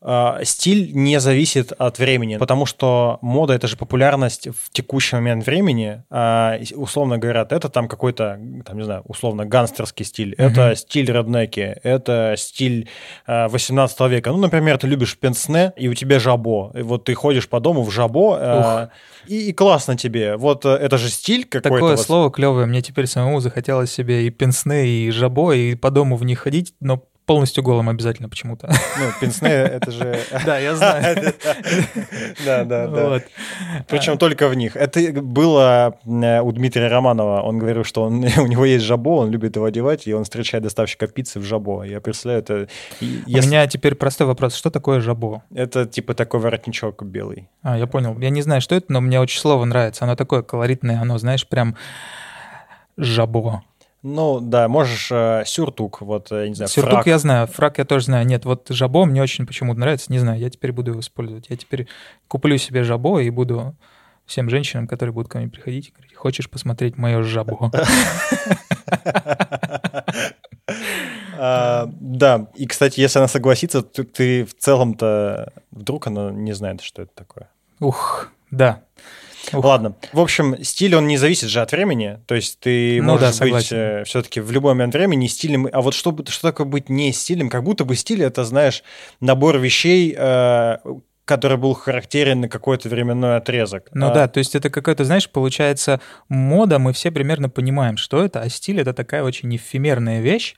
[0.00, 5.44] А, стиль не зависит от времени, потому что мода это же популярность в текущий момент
[5.44, 6.04] времени.
[6.10, 10.50] А, условно говорят, это там какой-то, там не знаю, условно гангстерский стиль, uh-huh.
[10.50, 12.88] это стиль реднеки, это стиль
[13.26, 14.30] 18 а, века.
[14.30, 16.70] Ну, например, ты любишь пенсне, и у тебя жабо.
[16.74, 18.88] И вот ты ходишь по дому в жабо,
[19.26, 20.36] и, и классно тебе.
[20.36, 21.68] Вот э, это же стиль какой-то.
[21.68, 22.66] Такое слово клевое.
[22.66, 26.74] Мне теперь самому захотелось себе и пенсне, и жабо, и по дому в них ходить,
[26.80, 28.68] но полностью голым обязательно почему-то.
[28.68, 30.18] Ну, пенсне это же...
[30.46, 31.34] Да, я знаю.
[32.44, 33.20] Да, да, да.
[33.86, 34.76] Причем только в них.
[34.76, 37.42] Это было э, у Дмитрия Романова.
[37.42, 38.10] Он говорил, что у
[38.46, 41.84] него есть жабо, он любит его одевать, и он встречает доставщика пиццы в жабо.
[41.84, 42.68] Я представляю, это...
[43.02, 44.54] У меня теперь простой вопрос.
[44.54, 45.42] Что такое жабо?
[45.54, 47.50] Это типа такой воротничок белый.
[47.62, 48.18] А, я понял.
[48.18, 50.04] Я не знаю, что это, но мне очень слово нравится.
[50.04, 51.76] Оно такое колоритное, оно, знаешь, прям
[52.96, 53.62] жабо.
[54.02, 57.06] Ну, да, можешь э, сюртук, вот, э, не знаю, Сюртук фрак.
[57.06, 58.26] я знаю, фрак я тоже знаю.
[58.26, 61.50] Нет, вот жабо мне очень почему-то нравится, не знаю, я теперь буду его использовать.
[61.50, 61.88] Я теперь
[62.28, 63.74] куплю себе жабо и буду
[64.24, 67.70] всем женщинам, которые будут ко мне приходить, говорить, хочешь посмотреть мое жабо?
[71.40, 75.52] А, Да, и, кстати, если она согласится, ты в целом-то...
[75.70, 77.48] Вдруг она не знает, что это такое.
[77.78, 78.82] Ух, да.
[79.52, 79.64] Ух.
[79.64, 79.96] Ладно.
[80.12, 82.18] В общем, стиль, он не зависит же от времени.
[82.26, 83.34] То есть ты Ну да, можешь быть
[83.66, 84.04] согласен.
[84.04, 85.68] все-таки в любой момент времени стильным.
[85.72, 87.48] А вот что, что такое быть не стильным?
[87.50, 88.82] Как будто бы стиль— это, знаешь,
[89.20, 90.76] набор вещей, э,
[91.24, 93.88] который был характерен на какой-то временной отрезок.
[93.92, 98.24] Ну А, да, то есть это какой-то, знаешь, получается, мода, мы все примерно понимаем, что
[98.24, 100.54] это, а стиль— это такая очень эфемерная вещь,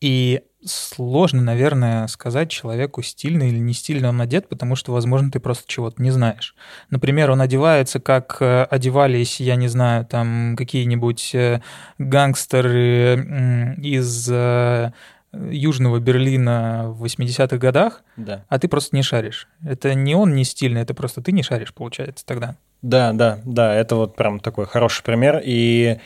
[0.00, 5.40] и сложно, наверное, сказать человеку, стильно или не стильно он одет, потому что, возможно, ты
[5.40, 6.54] просто чего-то не знаешь.
[6.90, 11.60] Например, он одевается, как э, одевались, я не знаю, там какие-нибудь э,
[11.98, 14.92] гангстеры из э,
[15.32, 18.44] Южного Берлина в 80-х годах, Да.
[18.48, 19.48] а ты просто не шаришь.
[19.64, 22.56] Это не он не стильный, это просто ты не шаришь, получается, тогда.
[22.82, 25.40] Да, да, да, это вот прям такой хороший пример.
[25.44, 25.98] И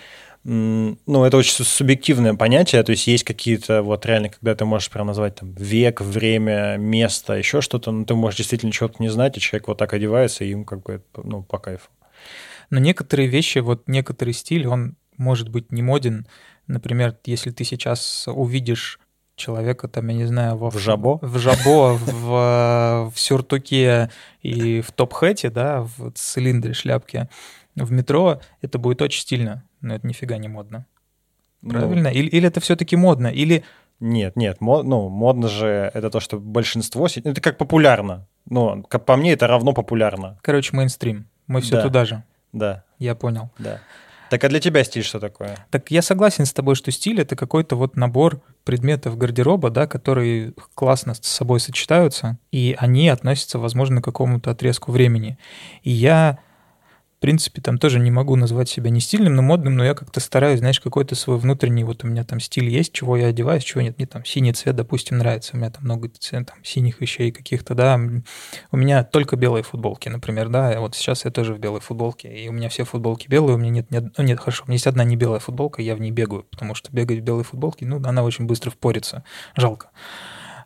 [0.48, 4.90] ну, это очень су- субъективное понятие, то есть есть какие-то вот реально, когда ты можешь
[4.90, 9.36] прям назвать там век, время, место, еще что-то, но ты можешь действительно чего-то не знать,
[9.36, 11.88] и человек вот так одевается, и ему как бы, ну, по кайфу.
[12.70, 16.26] Но некоторые вещи, вот некоторый стиль, он может быть не моден.
[16.68, 19.00] Например, если ты сейчас увидишь
[19.34, 21.18] человека, там, я не знаю, во, В жабо?
[21.22, 24.10] в жабо, в, в сюртуке
[24.42, 27.28] и в топ-хэте, да, в цилиндре, шляпке,
[27.76, 30.86] в метро, это будет очень стильно, но это нифига не модно.
[31.62, 32.08] Ну, Правильно?
[32.08, 33.28] Или, или это все-таки модно?
[33.28, 33.64] Или
[34.00, 37.08] нет, нет, мо- ну, модно же это то, что большинство...
[37.08, 38.26] се- Это как популярно.
[38.48, 40.38] Ну, как по мне, это равно популярно.
[40.42, 41.26] Короче, мейнстрим.
[41.46, 41.82] Мы все Да.
[41.82, 42.22] туда же.
[42.52, 43.50] Да, Я понял.
[43.58, 43.80] да.
[44.28, 45.56] Так а для тебя стиль что такое?
[45.70, 50.52] Так я согласен с тобой, что стиль это какой-то вот набор предметов гардероба, да, которые
[50.74, 55.38] классно с собой сочетаются, и они относятся, возможно, к какому-то отрезку времени.
[55.82, 56.38] И я,
[57.26, 60.60] принципе, там тоже не могу назвать себя не стильным, но модным, но я как-то стараюсь,
[60.60, 63.98] знаешь, какой-то свой внутренний, вот у меня там стиль есть, чего я одеваюсь, чего нет.
[63.98, 67.74] Мне там синий цвет, допустим, нравится, у меня там много цвет, там, синих вещей каких-то,
[67.74, 67.98] да.
[68.70, 72.48] У меня только белые футболки, например, да, вот сейчас я тоже в белой футболке, и
[72.48, 74.86] у меня все футболки белые, у меня нет, од- ну, нет, хорошо, у меня есть
[74.86, 78.00] одна не белая футболка, я в ней бегаю, потому что бегать в белой футболке, ну,
[78.04, 79.24] она очень быстро впорится,
[79.56, 79.90] жалко.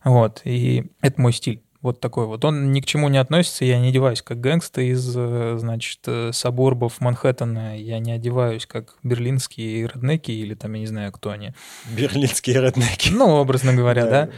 [0.04, 1.62] Вот, и это мой стиль.
[1.82, 2.44] Вот такой вот.
[2.44, 6.30] Он ни к чему не относится, я не одеваюсь как гэнгста из, э, значит, э,
[6.32, 11.52] сабурбов Манхэттена, я не одеваюсь как берлинские реднеки или там, я не знаю, кто они.
[11.90, 13.10] Берлинские реднеки.
[13.10, 14.30] Ну, образно говоря, да.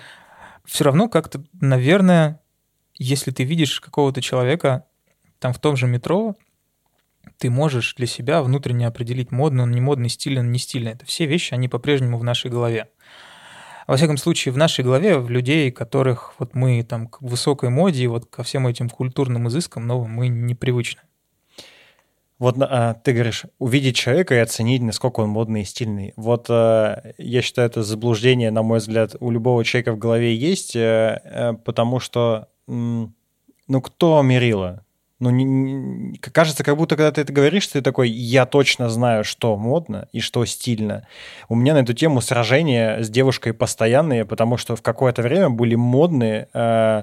[0.65, 2.41] Все равно как-то, наверное,
[2.97, 4.87] если ты видишь какого-то человека
[5.41, 6.37] там в том же метро,
[7.39, 10.93] ты можешь для себя внутренне определить, модный он, не модный, стильный он, не стильный.
[10.93, 12.89] Это все вещи, они по-прежнему в нашей голове.
[13.87, 18.05] Во всяком случае, в нашей голове, в людей, которых вот мы там к высокой моде,
[18.05, 21.01] и вот ко всем этим культурным изыскам новым мы непривычны.
[22.39, 26.13] Вот а, ты говоришь, увидеть человека и оценить, насколько он модный и стильный.
[26.17, 30.75] Вот а, я считаю, это заблуждение, на мой взгляд, у любого человека в голове есть,
[30.75, 33.15] э, э, потому что, м,
[33.69, 34.85] ну, кто мерила?
[35.23, 39.23] Ну, не- не- кажется, как будто, когда ты это говоришь, ты такой, я точно знаю,
[39.23, 41.07] что модно и что стильно.
[41.49, 45.77] У меня на эту тему сражения с девушкой постоянные, потому что в какое-то время были
[45.77, 47.03] модные э,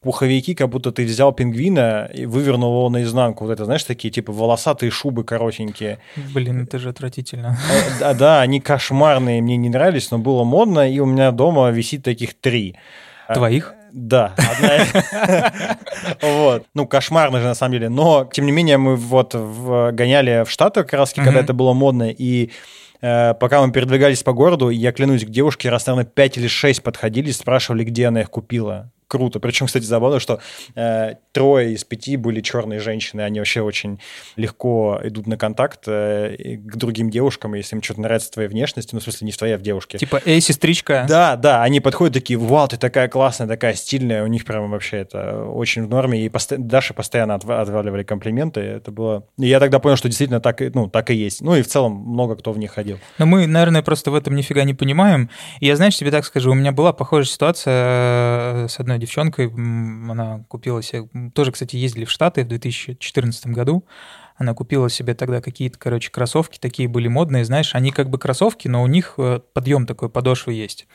[0.00, 3.44] пуховики, как будто ты взял пингвина и вывернул его наизнанку.
[3.44, 5.98] Вот это, знаешь, такие типа волосатые шубы коротенькие.
[6.34, 7.58] Блин, это же отвратительно.
[7.68, 11.68] Э, Да, да, они кошмарные, мне не нравились, но было модно, и у меня дома
[11.70, 12.76] висит таких три.
[13.34, 13.74] Твоих?
[13.96, 14.34] Да.
[16.20, 16.66] Вот.
[16.74, 17.88] Ну, кошмарно же, на самом деле.
[17.88, 22.10] Но, тем не менее, мы вот гоняли в Штаты как раз, когда это было модно,
[22.10, 22.50] и
[23.00, 26.82] э, пока мы передвигались по городу, я клянусь, к девушке раз, наверное, 5 или 6
[26.82, 28.92] подходили, спрашивали, где она их купила.
[29.08, 29.38] Круто.
[29.38, 30.40] Причем, кстати, забавно, что
[30.74, 34.00] э, трое из пяти были черные женщины, они вообще очень
[34.34, 38.98] легко идут на контакт э, к другим девушкам, если им что-то нравится твоя внешность, ну,
[38.98, 39.98] в смысле, не в твоей, а в девушке.
[39.98, 41.06] Типа, эй, сестричка.
[41.08, 44.98] Да, да, они подходят такие, вау, ты такая классная, такая стильная, у них прям вообще
[44.98, 46.52] это очень в норме, и пост...
[46.56, 49.24] Даша постоянно отваливали комплименты, это было...
[49.38, 51.42] И я тогда понял, что действительно так, ну, так и есть.
[51.42, 52.98] Ну, и в целом много кто в них ходил.
[53.18, 55.30] Но мы, наверное, просто в этом нифига не понимаем.
[55.60, 59.48] И я, знаешь, тебе так скажу, у меня была похожая ситуация э, с одной девчонкой,
[59.48, 61.08] она купила себе...
[61.30, 63.86] Тоже, кстати, ездили в Штаты в 2014 году,
[64.36, 68.68] она купила себе тогда какие-то, короче, кроссовки, такие были модные, знаешь, они как бы кроссовки,
[68.68, 70.86] но у них э, подъем такой подошвы есть.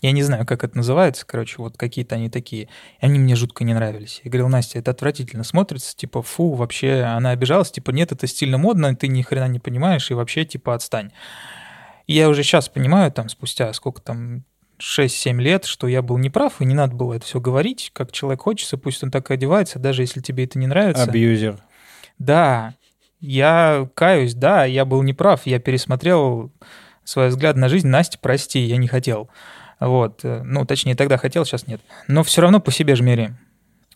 [0.00, 2.64] Я не знаю, как это называется, короче, вот какие-то они такие.
[2.64, 2.68] И
[3.06, 4.20] они мне жутко не нравились.
[4.22, 8.58] Я говорил, Настя, это отвратительно смотрится, типа, фу, вообще, она обижалась, типа, нет, это стильно
[8.58, 11.10] модно, ты ни хрена не понимаешь, и вообще, типа, отстань.
[12.06, 14.44] И я уже сейчас понимаю, там, спустя сколько там,
[14.78, 18.42] 6-7 лет, что я был неправ, и не надо было это все говорить, как человек
[18.42, 21.04] хочется, пусть он так и одевается, даже если тебе это не нравится.
[21.04, 21.58] Абьюзер.
[22.18, 22.74] Да,
[23.20, 26.52] я каюсь, да, я был неправ, я пересмотрел
[27.04, 27.88] свой взгляд на жизнь.
[27.88, 29.28] Настя, прости, я не хотел.
[29.80, 30.24] Вот.
[30.24, 31.80] Э, ну, точнее, тогда хотел, сейчас нет.
[32.08, 33.34] Но все равно по себе же мери.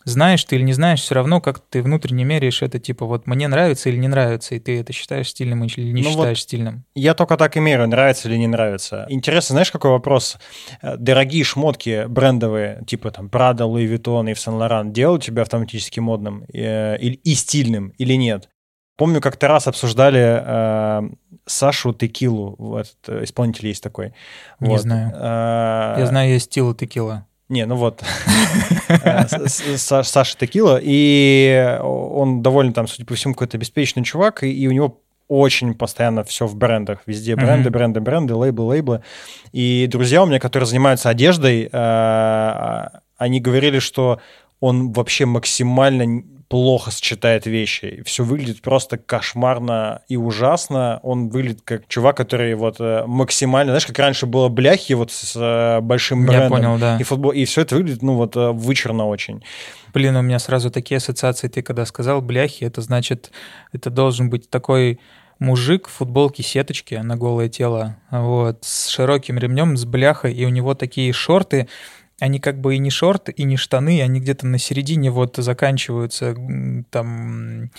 [0.05, 3.47] Знаешь ты или не знаешь, все равно как ты внутренне меряешь это, типа, вот мне
[3.47, 6.85] нравится или не нравится, и ты это считаешь стильным или не ну считаешь вот стильным.
[6.95, 9.05] Я только так и меряю, нравится или не нравится.
[9.09, 10.37] Интересно, знаешь, какой вопрос?
[10.81, 16.45] Э, дорогие шмотки брендовые, типа там Prada, Louis Vuitton и Saint-Laurent делают тебя автоматически модным
[16.53, 18.49] э, и, и стильным или нет?
[18.99, 21.09] Помню, как-то раз обсуждали э,
[21.45, 24.13] Сашу Текилу, этот э, исполнитель есть такой.
[24.59, 24.81] Не вот.
[24.81, 25.11] знаю.
[25.15, 25.97] А...
[25.97, 27.25] Я знаю, есть Тила Текила.
[27.49, 28.03] Не, ну вот,
[28.87, 29.25] э,
[29.77, 35.01] Саша Текила, и он довольно там, судя по всему, какой-то обеспеченный чувак, и у него
[35.27, 39.03] очень постоянно все в брендах, везде бренды, бренды, бренды, лейблы, лейблы.
[39.51, 44.19] И друзья у меня, которые занимаются одеждой, э, они говорили, что
[44.59, 48.01] он вообще максимально плохо сочетает вещи.
[48.05, 50.99] Все выглядит просто кошмарно и ужасно.
[51.03, 55.35] Он выглядит как чувак, который вот э, максимально, знаешь, как раньше было бляхи вот с
[55.35, 56.43] э, большим брендом.
[56.43, 56.97] Я понял, да.
[56.97, 59.43] И футбол, и все это выглядит, ну вот, э, вычурно очень.
[59.93, 61.47] Блин, у меня сразу такие ассоциации.
[61.47, 63.31] Ты когда сказал бляхи, это значит,
[63.71, 64.99] это должен быть такой
[65.37, 70.49] мужик в футболке сеточки на голое тело, вот, с широким ремнем, с бляхой, и у
[70.49, 71.67] него такие шорты,
[72.19, 76.35] они как бы и не шорты, и не штаны, они где-то на середине вот заканчиваются
[76.89, 77.71] там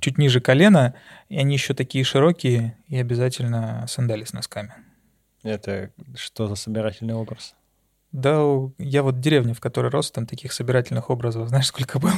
[0.00, 0.94] чуть ниже колена,
[1.28, 4.74] и они еще такие широкие, и обязательно сандали с носками.
[5.42, 7.54] Это что за собирательный образ?
[8.12, 8.42] Да,
[8.78, 12.12] я вот деревня, в которой рос, там таких собирательных образов, знаешь, сколько было?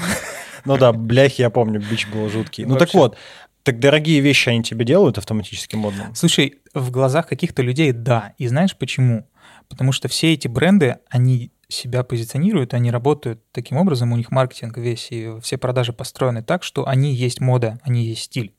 [0.64, 2.64] Ну да, бляхи, я помню, бич был жуткий.
[2.64, 3.17] Ну так вот,
[3.62, 6.14] так дорогие вещи они тебе делают автоматически модным?
[6.14, 8.35] Слушай, в глазах каких-то людей да.
[8.38, 9.27] И знаешь почему?
[9.68, 14.77] Потому что все эти бренды, они себя позиционируют, они работают таким образом, у них маркетинг
[14.77, 18.55] весь и все продажи построены так, что они есть мода, они есть стиль.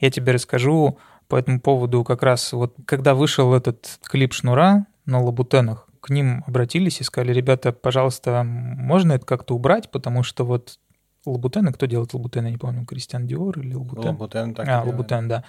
[0.00, 5.20] Я тебе расскажу по этому поводу как раз вот когда вышел этот клип Шнура на
[5.20, 10.78] Лабутенах, к ним обратились и сказали, ребята, пожалуйста, можно это как-то убрать, потому что вот
[11.24, 14.10] Лабутены, кто делает Лабутены, я не помню, Кристиан Диор или Лабутен?
[14.10, 15.44] Лабутен, так А, Лабутен, да.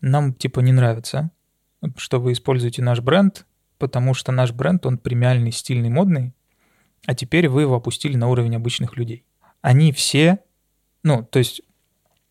[0.00, 1.30] Нам, типа, не нравится,
[1.96, 3.46] что вы используете наш бренд,
[3.80, 6.32] потому что наш бренд, он премиальный, стильный, модный,
[7.06, 9.24] а теперь вы его опустили на уровень обычных людей.
[9.62, 10.38] Они все,
[11.02, 11.62] ну, то есть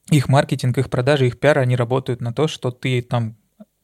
[0.09, 3.35] их маркетинг, их продажи, их пиар, они работают на то, что ты там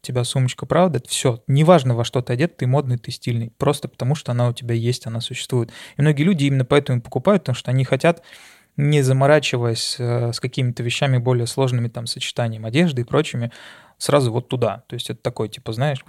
[0.02, 4.14] тебя сумочка правда, все, неважно во что ты одет, ты модный, ты стильный, просто потому
[4.14, 5.72] что она у тебя есть, она существует.
[5.98, 8.22] И многие люди именно поэтому покупают, потому что они хотят,
[8.78, 13.52] не заморачиваясь э, с какими-то вещами более сложными, там, сочетанием одежды и прочими,
[13.98, 14.84] сразу вот туда.
[14.88, 16.04] То есть это такой, типа, знаешь,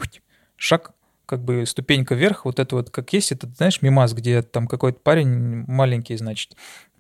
[0.57, 0.93] шаг
[1.27, 5.01] как бы ступенька вверх, вот это вот, как есть, это, знаешь, мимас, где там какой-то
[5.01, 6.57] парень маленький, значит,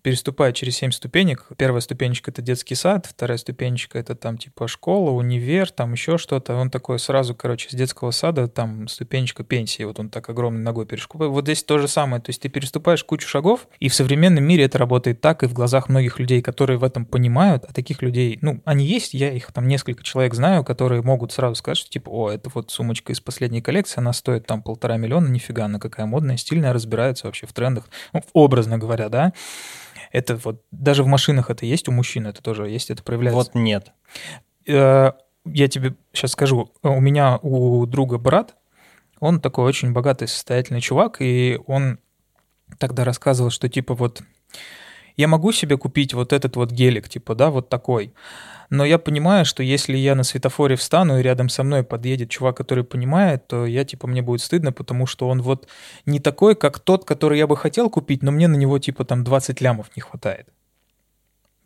[0.07, 1.49] переступая через семь ступенек.
[1.59, 6.55] Первая ступенечка— это детский сад, вторая ступенечка— это там типа школа, универ, там еще что-то.
[6.55, 10.87] Он такой сразу, короче, с детского сада, там ступенечка пенсии, вот он так огромной ногой
[10.87, 11.33] переступает.
[11.33, 14.66] Вот здесь то же самое, то есть ты переступаешь кучу шагов, и в современном мире
[14.66, 18.38] это работает так, и в глазах многих людей, которые в этом понимают, а таких людей,
[18.42, 22.11] ну, они есть, я их там несколько человек знаю, которые могут сразу сказать, что типа,
[22.11, 26.07] о, это вот сумочка из последней коллекции, она стоит там полтора миллиона, нифига, она какая
[26.07, 29.33] модная, стильная, разбирается вообще в трендах, ну, образно говоря, да.
[30.12, 33.37] Это вот даже в машинах это есть у мужчин, это тоже есть, это проявляется.
[33.37, 33.92] Вот нет.
[34.66, 35.12] Э,
[35.45, 36.73] я тебе сейчас скажу.
[36.83, 38.57] У меня у друга брат,
[39.21, 41.99] он такой очень богатый, состоятельный чувак, и он
[42.79, 44.23] тогда рассказывал, что типа вот
[45.16, 48.12] Я могу себе купить вот этот вот гелик, типа, да, вот такой.
[48.70, 52.57] Но я понимаю, что если я на светофоре встану и рядом со мной подъедет чувак,
[52.57, 55.68] который понимает, то я, типа, мне будет стыдно, потому что он вот
[56.05, 59.24] не такой, как тот, который я бы хотел купить, но мне на него, типа, там
[59.24, 60.48] 20 лямов не хватает.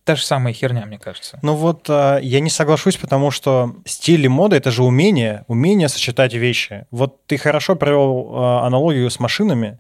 [0.05, 1.39] Та же самая херня, мне кажется.
[1.43, 5.89] Ну вот э, я не соглашусь, потому что стиль и мода— это же умение, умение
[5.89, 6.87] сочетать вещи.
[6.91, 9.79] Вот ты хорошо провел э, аналогию с машинами.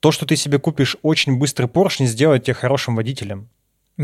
[0.00, 3.48] То, что ты себе купишь очень быстрый поршень, сделает тебя хорошим водителем.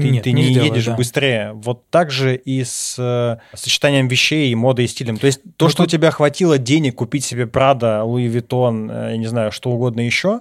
[0.00, 0.94] Ты, Нет, ты не не, сделает, едешь да.
[0.96, 1.52] быстрее.
[1.54, 5.16] Вот так же и с э, сочетанием вещей, модой и стилем.
[5.16, 8.90] То есть то, Ну, что тут- у тебя хватило денег купить себе Прада, Луи Виттон,
[8.90, 10.40] я не знаю, что угодно еще,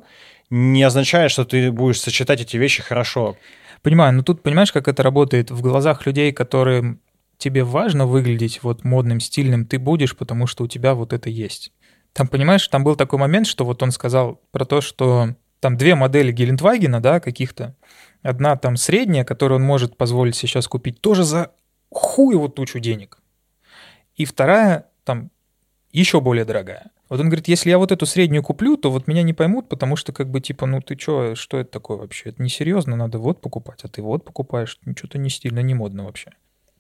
[0.50, 3.36] не означает, что ты будешь сочетать эти вещи хорошо.
[3.82, 7.00] Понимаю, но тут понимаешь, как это работает в глазах людей, которым
[7.38, 11.72] тебе важно выглядеть вот модным, стильным, ты будешь, потому что у тебя вот это есть.
[12.14, 15.96] Там, понимаешь, там был такой момент, что вот он сказал про то, что там две
[15.96, 17.76] модели Гелендвагена, да, каких-то.
[18.22, 21.52] Одна там средняя, которую он может позволить сейчас купить тоже за
[21.90, 23.20] хуеву тучу денег.
[24.16, 25.32] И вторая там
[25.92, 26.92] еще более дорогая.
[27.10, 29.96] Вот он говорит, если я вот эту среднюю куплю, то вот меня не поймут, потому
[29.96, 32.30] что как бы типа, ну ты чё, что это такое вообще?
[32.30, 36.32] Это несерьезно, надо вот покупать, а ты вот покупаешь, что-то не стильно, не модно вообще.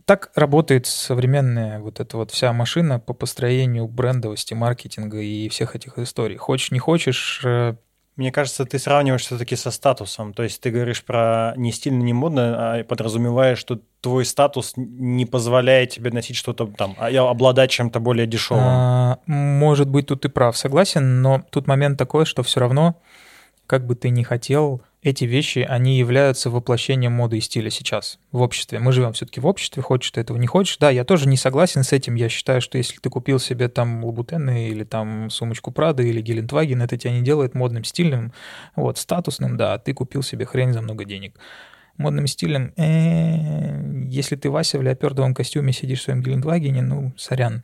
[0.05, 5.97] Так работает современная вот эта вот вся машина по построению брендовости, маркетинга и всех этих
[5.97, 6.38] историй.
[6.38, 7.75] Хочешь, не хочешь, э,
[8.18, 10.34] Мне кажется, ты сравниваешь все-таки со статусом.
[10.34, 15.28] То есть ты говоришь про не стильно, не модно, а подразумеваешь, что твой статус не
[15.28, 18.63] позволяет тебе носить что-то там, а обладать чем-то более дешевым.
[18.65, 22.99] А, может быть, тут ты прав, согласен, но тут момент такой, что все равно,
[23.68, 28.41] как бы ты ни хотел, эти вещи, они являются воплощением моды и стиля сейчас в
[28.41, 28.80] обществе.
[28.80, 30.78] Мы живем все-таки в обществе, хочешь ты этого, не хочешь.
[30.78, 32.16] Да, я тоже не согласен с этим.
[32.16, 36.82] Я считаю, что если ты купил себе там лабутены или там сумочку Прада или Гелендваген,
[36.82, 38.34] это тебя не делает модным, стильным,
[38.76, 41.38] вот, статусным, да, ты купил себе хрень за много денег.
[41.98, 47.64] Модным стилем, э, если ты, Вася, в леопердовом костюме сидишь в своем Гелендвагене, ну, сорян.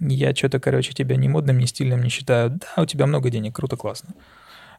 [0.00, 2.50] Я что-то, короче, тебя ни модным, ни стильным не считаю.
[2.50, 4.14] Да, у тебя много денег, круто, классно.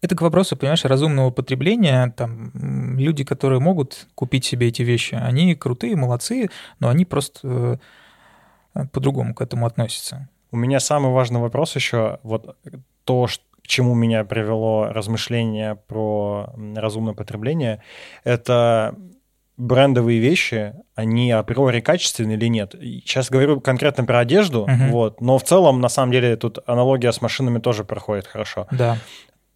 [0.01, 2.13] Это к вопросу, понимаешь, разумного потребления.
[2.15, 2.51] Там
[2.97, 7.79] люди, которые могут купить себе эти вещи, они крутые, молодцы, но они просто
[8.75, 10.29] э, по-другому к этому относятся.
[10.51, 12.55] У меня самый важный вопрос еще, вот
[13.03, 17.81] то, ш- к чему меня привело размышление про разумное потребление,
[18.23, 18.95] это
[19.57, 22.75] брендовые вещи, они априори качественные или нет.
[22.79, 24.91] Сейчас говорю конкретно про одежду, Мгм.
[24.91, 28.67] вот, но в целом, на самом деле, тут аналогия с машинами тоже проходит хорошо.
[28.71, 28.97] Да.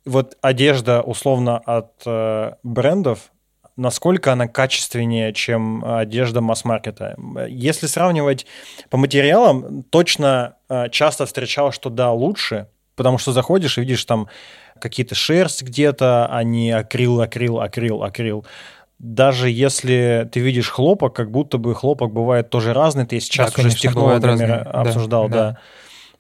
[0.06, 3.32] Вот одежда, условно, от э, брендов,
[3.78, 7.16] насколько она качественнее, чем одежда масс-маркета.
[7.48, 8.46] Если сравнивать
[8.90, 14.28] по материалам, точно э, часто встречал, что да, лучше, потому что заходишь и видишь там
[14.80, 18.46] какие-то шерсть где-то, а не акрил, акрил, акрил, акрил.
[19.00, 23.08] Даже если ты видишь хлопок, как будто бы хлопок бывает тоже разный.
[23.08, 24.64] Ты сейчас Да, уже с конечно, бывают технологами разные.
[24.64, 25.38] Да, обсуждал, да.
[25.38, 25.58] да.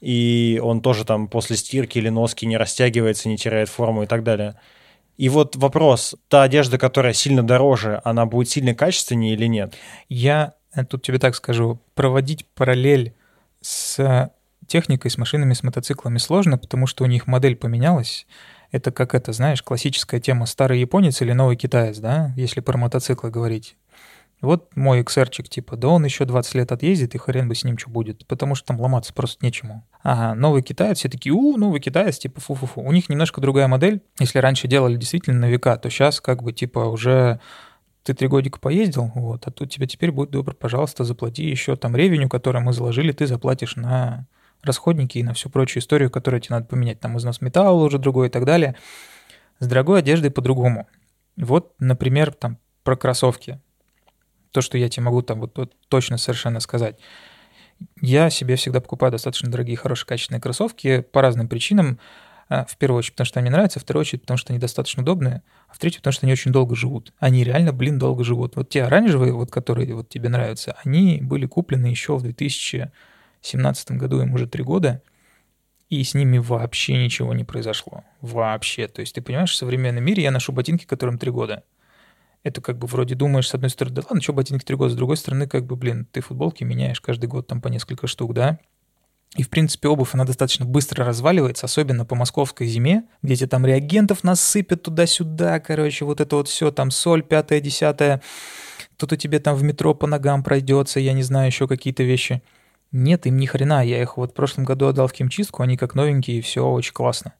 [0.02, 4.24] И он тоже там после стирки или носки не растягивается, не теряет форму и так
[4.24, 4.60] далее.
[5.18, 9.76] И вот вопрос, та одежда, которая сильно дороже, она будет сильно качественнее или нет?
[10.10, 13.14] Я э, тут тебе так скажу, проводить параллель
[13.62, 14.32] с
[14.66, 18.26] техникой, с машинами, с мотоциклами сложно, потому что у них модель поменялась.
[18.72, 23.30] Это как это, знаешь, классическая тема старый японец или новый китаец, да, если про мотоциклы
[23.30, 23.76] говорить.
[24.42, 27.78] Вот мой XR-чик, типа, да он еще 20 лет отъездит, и хрен бы с ним
[27.78, 29.88] что будет, потому что там ломаться просто нечему.
[30.02, 32.82] Ага, новый китаец, все такие, у, новый китаец, типа, фу-фу-фу.
[32.82, 34.02] У них немножко другая модель.
[34.20, 37.39] Если раньше делали действительно на века, то сейчас как бы, типа, уже
[38.04, 41.96] ты три годика поездил, вот, а тут тебе теперь будет добро, пожалуйста, заплати еще там
[41.96, 44.26] ревеню, который мы заложили, ты заплатишь на
[44.64, 48.28] расходники и на всю прочую историю, которую тебе надо поменять, там износ металла уже другой
[48.28, 48.76] и так далее.
[49.60, 50.88] С дорогой одеждой по-другому.
[51.38, 53.60] Вот, например, там про кроссовки.
[54.52, 56.97] То, что я тебе могу там вот, вот точно совершенно сказать.
[58.02, 61.99] Я себе всегда покупаю достаточно дорогие, хорошие, качественные кроссовки по разным причинам.
[62.49, 64.60] А, В первую очередь, потому что они мне нравятся, в вторую очередь, потому что они
[64.60, 67.14] достаточно удобные, а в третью, потому что они очень долго живут.
[67.18, 68.58] Они реально, блин, долго живут.
[68.58, 74.22] Вот те оранжевые, вот, которые вот тебе нравятся, они были куплены еще в 2017 году,
[74.22, 75.02] им уже три года,
[75.89, 78.04] и с ними вообще ничего не произошло.
[78.20, 78.88] Вообще.
[78.88, 81.64] То есть ты понимаешь, в современном мире я ношу ботинки, которым три года.
[82.44, 84.96] Это как бы вроде думаешь, с одной стороны, да ладно, что ботинки три года, с
[84.96, 88.60] другой стороны, как бы, блин, ты футболки меняешь каждый год там по несколько штук, да?
[89.38, 93.66] И, в принципе, обувь, она достаточно быстро разваливается, особенно по московской зиме, где тебе там
[93.66, 98.22] реагентов насыпят туда-сюда, короче, вот это вот все, там соль пятая, десятая,
[98.98, 102.42] кто-то тебе там в метро по ногам пройдется, я не знаю, еще какие-то вещи.
[102.92, 105.96] Нет, им ни хрена, я их вот в прошлом году отдал в химчистку, они как
[105.96, 107.34] новенькие, и все очень классно.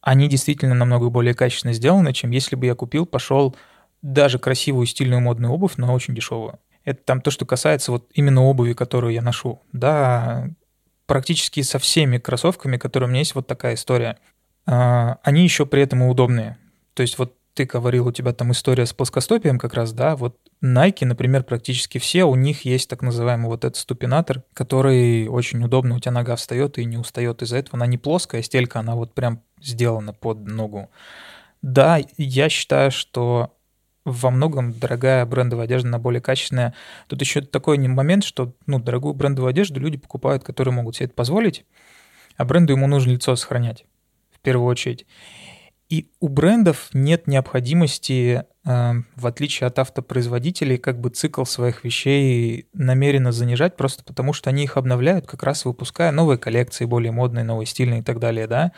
[0.00, 3.56] Они действительно намного более качественно сделаны, чем если бы я купил, пошел
[4.02, 6.58] даже красивую, стильную, модную обувь, но очень дешевую.
[6.84, 9.62] Это там то, что касается вот именно обуви, которую я ношу.
[9.72, 10.48] Да,
[11.06, 14.18] практически со всеми кроссовками, которые у меня есть, вот такая история.
[14.66, 16.58] А, они еще при этом и удобные.
[16.94, 20.38] То есть вот ты говорил, у тебя там история с плоскостопием как раз, да, вот
[20.64, 25.96] Nike, например, практически все, у них есть так называемый вот этот ступинатор, который очень удобно,
[25.96, 27.76] у тебя нога встает и не устает из-за этого.
[27.76, 30.90] Она не плоская, стелька, она вот прям сделана под ногу.
[31.60, 33.52] Да, я считаю, что
[34.04, 36.74] во многом дорогая брендовая одежда, она более качественная.
[37.08, 41.14] Тут еще такой момент, что ну, дорогую брендовую одежду люди покупают, которые могут себе это
[41.14, 41.64] позволить,
[42.36, 43.84] а бренду ему нужно лицо сохранять
[44.30, 45.06] в первую очередь.
[45.88, 52.66] И у брендов нет необходимости, э, в отличие от автопроизводителей, как бы цикл своих вещей
[52.72, 57.44] намеренно занижать, просто потому что они их обновляют, как раз выпуская новые коллекции, более модные,
[57.44, 58.72] новые стильные и так далее, да.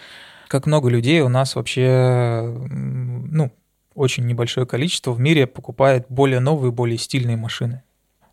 [0.49, 3.53] Как много людей у нас вообще, ну,
[3.95, 7.83] очень небольшое количество в мире покупает более новые, более стильные машины.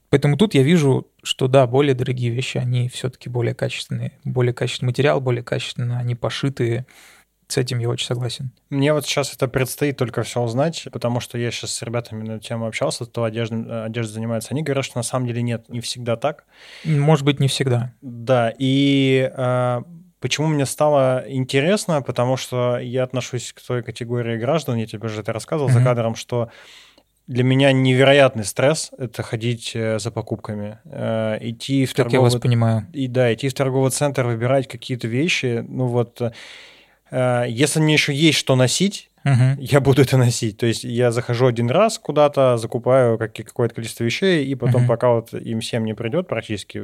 [0.10, 4.12] Поэтому тут я вижу, что да, более дорогие вещи, они все-таки более качественные.
[4.26, 6.86] Более качественный материал, более качественно они пошиты.
[7.48, 8.52] С этим я очень согласен.
[8.70, 12.34] Мне вот сейчас это предстоит только все узнать, потому что я сейчас с ребятами на
[12.34, 14.50] эту тему общался, кто одеждой, одеждой занимается.
[14.52, 16.46] Они говорят, что на самом деле нет, не всегда так.
[16.84, 17.94] Может быть, не всегда.
[18.02, 19.82] Да, и э,
[20.22, 22.02] Почему мне стало интересно?
[22.04, 25.74] Потому что я отношусь к той категории граждан, я тебе уже это рассказывал mm-hmm.
[25.74, 26.50] за кадром, что
[27.26, 32.16] для меня невероятный стресс это ходить э, за покупками, э, идти в как торговый...
[32.16, 32.88] я вас понимаю.
[32.94, 35.66] И да, идти в торговый центр, выбирать какие-то вещи.
[35.68, 36.22] Ну вот,
[37.10, 39.56] э, если мне еще есть что носить, Uh-huh.
[39.60, 40.58] я буду это носить.
[40.58, 44.88] То есть я захожу один раз куда-то, закупаю какое-то количество вещей, и потом, uh-huh.
[44.88, 46.82] пока вот им всем не придет практически,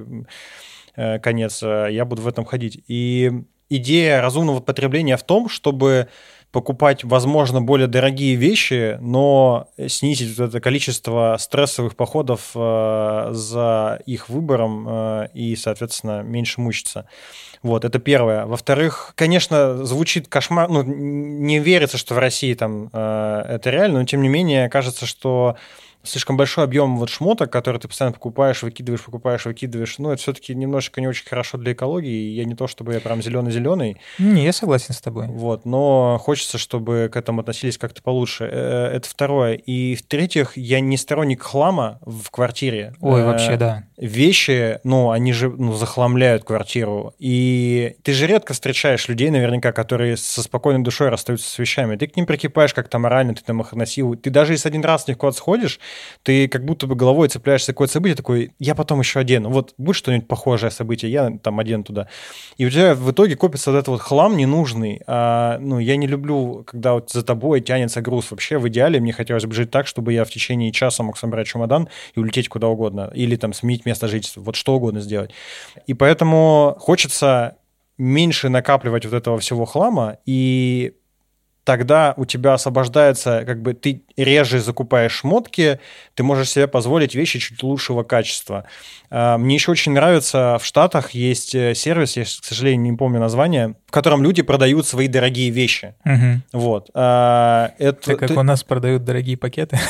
[1.22, 2.84] конец, э, я буду в этом ходить.
[2.88, 3.32] И
[3.70, 6.08] идея разумного потребления в том, чтобы
[6.52, 14.30] покупать, возможно, более дорогие вещи, но снизить вот это количество стрессовых походов э, за их
[14.30, 17.06] выбором э, и, соответственно, меньше мучиться.
[17.62, 18.46] Вот, это первое.
[18.46, 24.06] Во-вторых, конечно, звучит кошмар, ну, не верится, что в России там э, это реально, но
[24.06, 25.58] тем не менее, кажется, что
[26.08, 30.56] слишком большой объем вот шмоток, который ты постоянно покупаешь, выкидываешь, покупаешь, выкидываешь, ну, это все-таки
[30.56, 32.32] немножечко не очень хорошо для экологии.
[32.34, 33.98] Я не то, чтобы я прям зеленый-зеленый.
[34.20, 35.28] Не, я согласен с тобой.
[35.28, 38.50] Вот, но хочется, чтобы к этому относились как-то получше.
[38.52, 39.54] Э, это второе.
[39.54, 42.94] И в-третьих, я не сторонник хлама в квартире.
[43.00, 43.84] Ой, вообще, э, да.
[43.98, 47.14] Вещи, ну, они же ну, захламляют квартиру.
[47.20, 51.96] И ты же редко встречаешь людей, наверняка, которые со спокойной душой расстаются с вещами.
[51.96, 54.16] Ты к ним прикипаешь как-то морально, ты там их носил.
[54.16, 55.80] Ты даже если один раз в них куда-то сходишь,
[56.24, 59.50] ты как будто бы головой цепляешься какое-то событие, такой, я потом еще одену.
[59.50, 62.08] Вот будет что-нибудь похожее событие, я там одену туда.
[62.58, 65.02] И у тебя в итоге копится вот этот вот хлам ненужный.
[65.08, 68.32] А, ну, я не люблю, когда вот за тобой тянется груз.
[68.32, 71.48] Вообще, в идеале мне хотелось бы жить так, чтобы я в течение часа мог собрать
[71.48, 73.12] чемодан и улететь куда угодно.
[73.14, 74.42] Или там сменить место жительства.
[74.42, 75.32] Вот что угодно сделать.
[75.86, 77.58] И поэтому хочется
[77.98, 80.94] меньше накапливать вот этого всего хлама и
[81.68, 85.80] тогда у тебя освобождается, как бы ты реже закупаешь шмотки,
[86.16, 88.66] ты можешь себе позволить вещи чуть лучшего качества.
[89.10, 93.20] А, мне еще очень нравится, в Штатах есть э, сервис, я, к сожалению, не помню
[93.20, 95.96] название, в котором люди продают свои дорогие вещи.
[96.04, 96.42] Угу.
[96.60, 96.90] Вот.
[96.94, 99.80] А, это как у нас продают дорогие пакеты.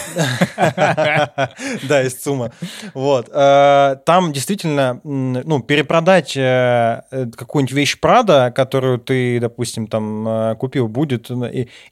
[1.88, 2.52] Да, из ЦУМа.
[2.94, 3.30] Вот.
[3.32, 7.02] А, там действительно, ну, перепродать э,
[7.36, 11.30] какую-нибудь вещь Прада, которую ты, допустим, там купил, будет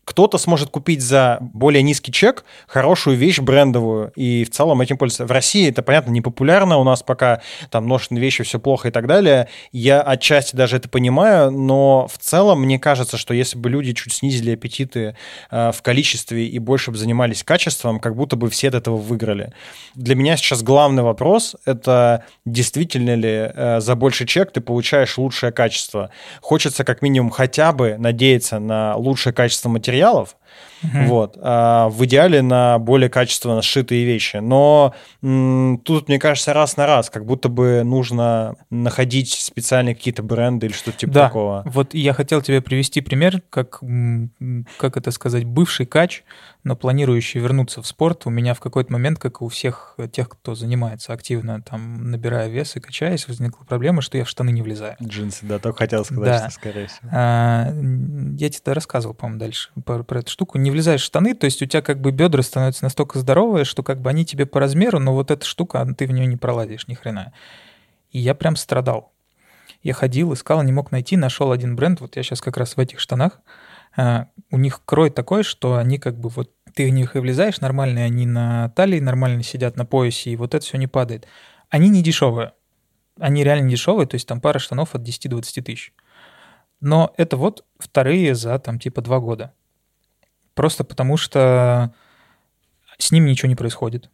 [0.04, 2.25] кто-то сможет купить за более низкий чек
[2.68, 5.26] хорошую вещь брендовую, и в целом этим пользоваться.
[5.26, 8.92] В России это, понятно, не популярно, у нас пока там ношенные вещи, все плохо и
[8.92, 9.48] так далее.
[9.72, 14.14] Я отчасти даже это понимаю, но в целом мне кажется, что если бы люди чуть
[14.14, 15.16] снизили аппетиты
[15.52, 19.54] э, в количестве и больше бы занимались качеством, как будто бы все от этого выиграли.
[19.94, 25.52] Для меня сейчас главный вопрос— это действительно ли э, за больший чек ты получаешь лучшее
[25.52, 26.10] качество.
[26.42, 30.36] Хочется как минимум хотя бы надеяться на лучшее качество материалов,
[30.84, 31.08] Uh-huh.
[31.08, 31.38] Вот.
[31.42, 34.38] А в идеале на более качественно сшитые вещи.
[34.38, 40.24] Но м, тут, мне кажется, раз на раз, как будто бы нужно находить специальные какие-то
[40.24, 41.28] бренды или что-то типа да.
[41.28, 41.64] такого.
[41.66, 43.82] Вот я хотел тебе привести пример, как,
[44.78, 46.24] как это сказать, бывший кач,
[46.64, 48.26] но планирующий вернуться в спорт.
[48.26, 52.50] У меня в какой-то момент, как и у всех тех, кто занимается активно, там, набирая
[52.50, 54.96] вес и качаясь, возникла проблема, что я в штаны не влезаю.
[55.02, 56.40] Джинсы, да, только хотел сказать, да.
[56.40, 57.10] что скорее всего.
[57.12, 57.72] А,
[58.38, 61.62] я тебе рассказывал, по-моему, дальше про, про эту штуку не влезаешь в штаны, то есть
[61.62, 65.00] у тебя как бы бедра становятся настолько здоровые, что как бы они тебе по размеру,
[65.00, 67.32] но вот эта штука, ты в нее не пролазишь ни хрена.
[68.12, 69.14] И я прям страдал.
[69.82, 72.80] Я ходил, искал, не мог найти, нашел один бренд, вот я сейчас как раз в
[72.82, 73.40] этих штанах.
[73.96, 77.62] А, у них крой такой, что они как бы вот ты в них и влезаешь,
[77.62, 81.28] нормальные они на талии, нормально сидят на поясе, и вот это все не падает.
[81.70, 82.52] Они не дешевые.
[83.22, 85.94] Они реально дешевые, то есть там пара штанов от 10 до 20 тысяч.
[86.82, 89.54] Но это вот вторые за там типа два года.
[90.56, 91.94] Просто потому что
[92.98, 94.10] с ними ничего не происходит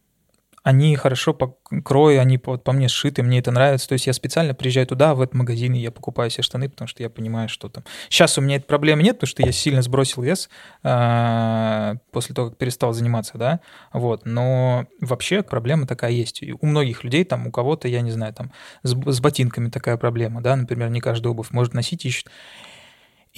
[0.62, 3.88] они хорошо по крою, они по, по мне сшиты, мне это нравится.
[3.88, 6.86] То есть я специально приезжаю туда, в этот магазин, и я покупаю себе штаны, потому
[6.86, 7.84] что я понимаю, что там...
[8.08, 10.48] Сейчас у меня этой проблемы нет, потому что я сильно сбросил вес
[10.84, 13.60] э, после того, как перестал заниматься, да,
[13.92, 14.24] вот.
[14.24, 16.42] Но вообще проблема такая есть.
[16.60, 18.52] У многих людей, там, у кого-то, я не знаю, там,
[18.84, 22.28] с ботинками такая проблема, да, например, не каждая обувь может носить, ищет.
[22.28, 22.71] И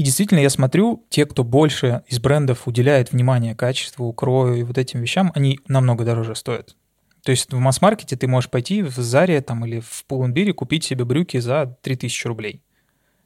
[0.03, 5.01] действительно, я смотрю, те, кто больше из брендов уделяет внимание качеству, крою и вот этим
[5.01, 6.77] вещам, они намного дороже стоят.
[7.23, 11.05] То есть в масс-маркете ты можешь пойти в Заре там, или в Пуланбире купить себе
[11.05, 12.63] брюки за 3000 рублей.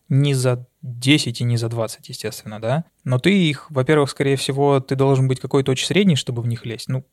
[0.08, 2.84] Не за 10 и не за 20, естественно, да.
[3.04, 6.64] Но ты их, во-первых, скорее всего, ты должен быть какой-то очень средний, чтобы в них
[6.64, 6.88] лезть.
[6.88, 7.04] Ну,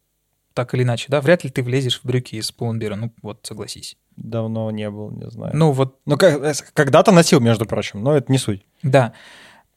[0.55, 3.97] так или иначе, да, вряд ли ты влезешь в брюки из Пуланбира, ну вот, согласись.
[4.15, 5.51] Давно не был, не знаю.
[5.55, 5.99] Ну вот...
[6.05, 8.65] Ну, э, когда-то носил, между прочим, но это не суть.
[8.81, 9.13] Да,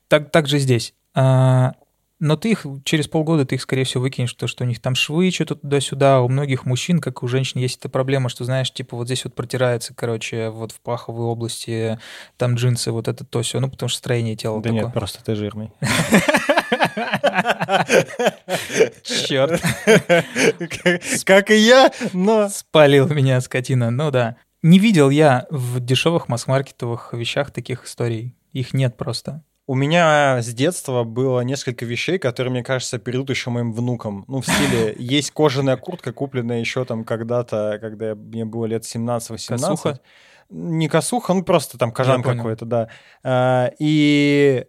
[0.06, 0.94] так, так же здесь.
[1.14, 1.72] А,
[2.20, 4.94] но ты их через полгода ты их, скорее всего, выкинешь, то, что у них там
[4.94, 6.20] швы, что-то туда-сюда.
[6.20, 9.34] У многих мужчин, как у женщин, есть эта проблема, что, знаешь, типа вот здесь вот
[9.34, 11.98] протирается, короче, вот в паховой области,
[12.36, 14.84] там джинсы, вот это то все, ну, потому что строение тела Да такое.
[14.84, 15.72] нет, просто ты жирный.
[19.02, 19.62] Черт.
[21.24, 22.48] Как и я, но...
[22.48, 24.36] Спалил меня скотина, ну да.
[24.62, 28.36] Не видел я в дешевых масс-маркетовых вещах таких историй.
[28.52, 29.42] Их нет просто.
[29.68, 34.24] У меня с детства было несколько вещей, которые, мне кажется, перейдут еще моим внукам.
[34.26, 39.48] Ну, в стиле, есть кожаная куртка, купленная еще там когда-то, когда мне было лет 17-18.
[39.48, 40.00] Косуха?
[40.48, 42.88] Не косуха, ну просто там кожан какой-то, да.
[43.22, 44.64] А, и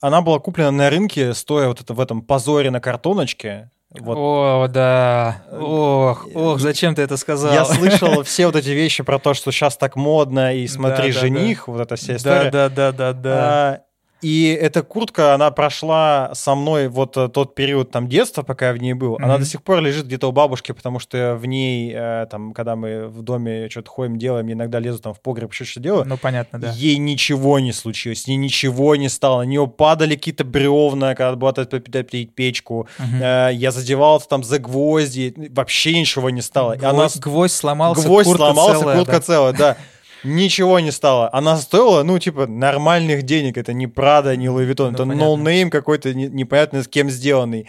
[0.00, 3.70] она была куплена на рынке, стоя вот это в этом позоре на картоночке.
[3.90, 4.16] Вот.
[4.18, 5.44] О, да.
[5.52, 7.52] Ох, ох, зачем ты это сказал?
[7.52, 11.20] Я слышал все вот эти вещи про то, что сейчас так модно, и смотри, да,
[11.20, 11.72] жених, да.
[11.72, 12.50] вот эта вся история.
[12.50, 13.84] Да, да, да, да, да.
[14.24, 18.72] И эта куртка, она прошла со мной вот э, тот период там детства, пока я
[18.72, 19.16] в ней был.
[19.16, 19.22] Mm-hmm.
[19.22, 22.74] Она до сих пор лежит где-то у бабушки, потому что в ней, э, там, когда
[22.74, 26.06] мы в доме что-то ходим, делаем, иногда лезу там в погреб, еще что делаю.
[26.06, 26.72] Ну, понятно, да.
[26.72, 29.42] Ей ничего не случилось, с ней ничего не стало.
[29.42, 32.88] На нее падали какие-то бревна, когда была печку.
[32.98, 33.50] Mm-hmm.
[33.50, 36.76] Э, я задевал там за гвозди, вообще ничего не стало.
[36.76, 37.22] Гвоздь, она...
[37.22, 39.20] гвоздь сломался, гвоздь куртка сломался, целая, куртка да.
[39.20, 39.76] целая, да
[40.24, 41.32] ничего не стало.
[41.32, 43.56] Она стоила, ну, типа, нормальных денег.
[43.56, 44.92] Это не Прада, не Луи Виттон.
[44.92, 47.68] Ну, это ноунейм какой-то не, непонятно с кем сделанный.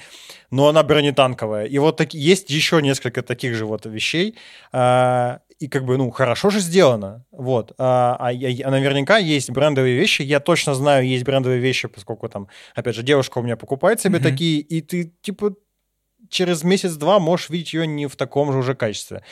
[0.52, 1.66] Но она бронетанковая.
[1.66, 4.38] И вот так, есть еще несколько таких же вот вещей.
[4.72, 7.26] А, и как бы, ну, хорошо же сделано.
[7.32, 7.74] Вот.
[7.78, 10.22] А, а, а наверняка есть брендовые вещи.
[10.22, 14.20] Я точно знаю, есть брендовые вещи, поскольку там, опять же, девушка у меня покупает себе
[14.20, 14.24] mm-hmm.
[14.24, 15.56] такие, и ты, типа,
[16.30, 19.24] через месяц-два можешь видеть ее не в таком же уже качестве.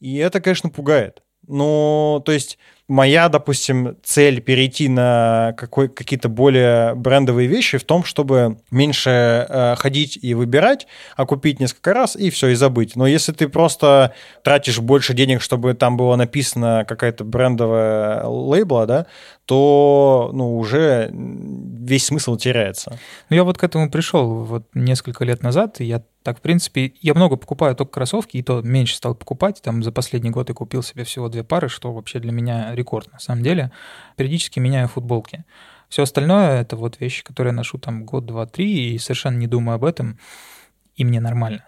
[0.00, 1.23] И это, конечно, пугает.
[1.46, 8.04] Ну, то есть моя, допустим, цель перейти на какой, какие-то более брендовые вещи в том,
[8.04, 10.86] чтобы меньше э, ходить и выбирать,
[11.16, 12.96] а купить несколько раз и все, и забыть.
[12.96, 19.06] Но если ты просто тратишь больше денег, чтобы там было написано какая-то брендовая лейбла, да,
[19.46, 22.98] то ну, уже весь смысл теряется.
[23.30, 26.94] Ну, я вот к этому пришел вот несколько лет назад, и я так, в принципе,
[27.02, 29.60] я много покупаю только кроссовки, и то меньше стал покупать.
[29.60, 33.12] Там за последний год я купил себе всего две пары, что вообще для меня рекорд
[33.12, 33.70] на самом деле.
[34.16, 35.44] Периодически меняю футболки.
[35.90, 39.46] Все остальное— это вот вещи, которые я ношу там год, два, три, и совершенно не
[39.46, 40.18] думаю об этом,
[40.96, 41.66] и мне нормально.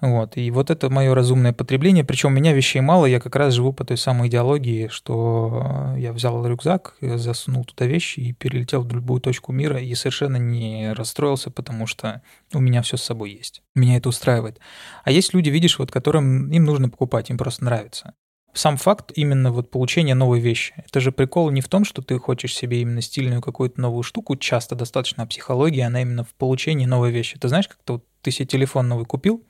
[0.00, 0.36] Вот.
[0.36, 2.04] И вот это мое разумное потребление.
[2.04, 6.12] Причем у меня вещей мало, я как раз живу по той самой идеологии, что я
[6.12, 11.50] взял рюкзак, засунул туда вещи и перелетел в любую точку мира и совершенно не расстроился,
[11.50, 12.22] потому что
[12.54, 13.62] у меня все с собой есть.
[13.74, 14.58] Меня это устраивает.
[15.04, 18.14] А есть люди, видишь, вот которым им нужно покупать, им просто нравится.
[18.52, 20.74] Сам факт именно вот получения новой вещи.
[20.76, 24.34] Это же прикол не в том, что ты хочешь себе именно стильную какую-то новую штуку,
[24.34, 27.38] часто достаточно психологии, она именно в получении новой вещи.
[27.38, 29.46] Ты знаешь, как-то вот ты себе телефон новый купил,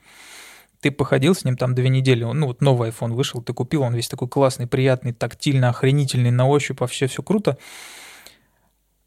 [0.81, 3.95] ты походил с ним там две недели, ну вот новый iPhone вышел, ты купил, он
[3.95, 7.59] весь такой классный, приятный, тактильно, охренительный, на ощупь, вообще все круто.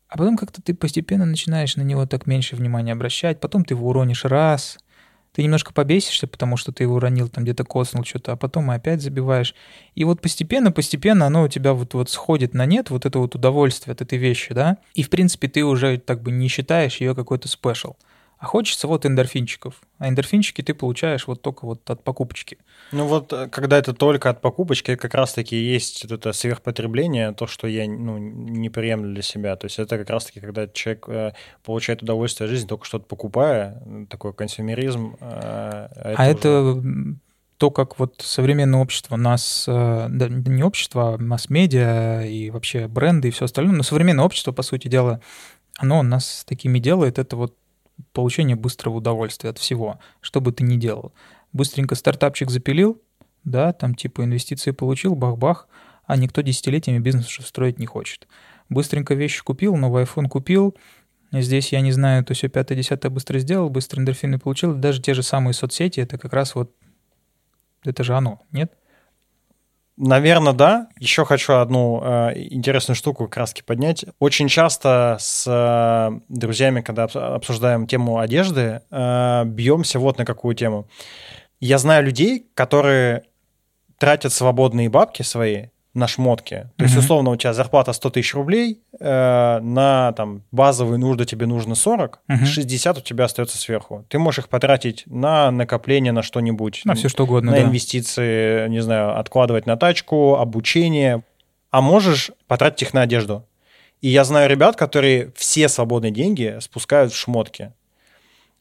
[0.07, 3.89] А потом как-то ты постепенно начинаешь на него так меньше внимания обращать, потом ты его
[3.89, 4.77] уронишь раз,
[5.33, 9.01] ты немножко побесишься, потому что ты его уронил, там где-то коснул что-то, а потом опять
[9.01, 9.55] забиваешь.
[9.95, 13.93] И вот постепенно-постепенно оно у тебя вот, вот сходит на нет, вот это вот удовольствие
[13.93, 17.47] от этой вещи, да, и в принципе ты уже так бы не считаешь ее какой-то
[17.47, 17.95] спешл.
[18.43, 19.75] А хочется вот эндорфинчиков.
[19.99, 22.57] А эндорфинчики ты получаешь вот только вот от покупочки.
[22.91, 27.67] Ну вот, э, когда это только от покупочки, как раз-таки есть это сверхпотребление, то, что
[27.67, 29.55] я ну, не приемлю для себя.
[29.55, 31.31] То есть это как раз-таки, когда человек э,
[31.63, 35.15] получает удовольствие от жизни, только что-то покупая, такой консюмеризм.
[35.21, 36.31] Э, это а уже...
[36.31, 36.83] это
[37.59, 43.31] то, как вот современное общество нас, да, не общество, а масс-медиа и вообще бренды и
[43.31, 45.21] все остальное, но современное общество, по сути дела,
[45.77, 47.55] оно нас такими делает, это вот
[48.11, 51.13] получение быстрого удовольствия от всего, что бы ты ни делал.
[51.51, 53.01] Быстренько стартапчик запилил,
[53.43, 55.67] да, там типа инвестиции получил, бах-бах,
[56.05, 58.27] а никто десятилетиями бизнес уже строить не хочет.
[58.69, 60.75] Быстренько вещи купил, новый iPhone купил,
[61.31, 65.23] здесь, я не знаю, то все пятое-десятое быстро сделал, быстро эндорфины получил, даже те же
[65.23, 66.71] самые соцсети, это как раз вот,
[67.83, 68.73] это же оно, нет?
[69.95, 70.87] Наверное, да.
[70.99, 74.05] Еще хочу одну э, интересную штуку краски поднять.
[74.19, 80.87] Очень часто с э, друзьями, когда обсуждаем тему одежды, э, бьемся вот на какую тему.
[81.59, 83.23] Я знаю людей, которые
[83.99, 86.69] тратят свободные бабки свои на шмотки.
[86.77, 91.45] То есть, условно, у тебя зарплата 100 тысяч рублей, э, на там, базовые нужды тебе
[91.45, 92.45] нужно 40, угу.
[92.45, 94.05] 60 у тебя остается сверху.
[94.09, 96.81] Ты можешь их потратить на накопление на что-нибудь.
[96.85, 97.63] На все что угодно, На да.
[97.63, 101.23] инвестиции, не знаю, откладывать на тачку, обучение.
[101.71, 103.45] А можешь потратить их на одежду.
[104.01, 107.71] И я знаю ребят, которые все свободные деньги спускают в шмотки.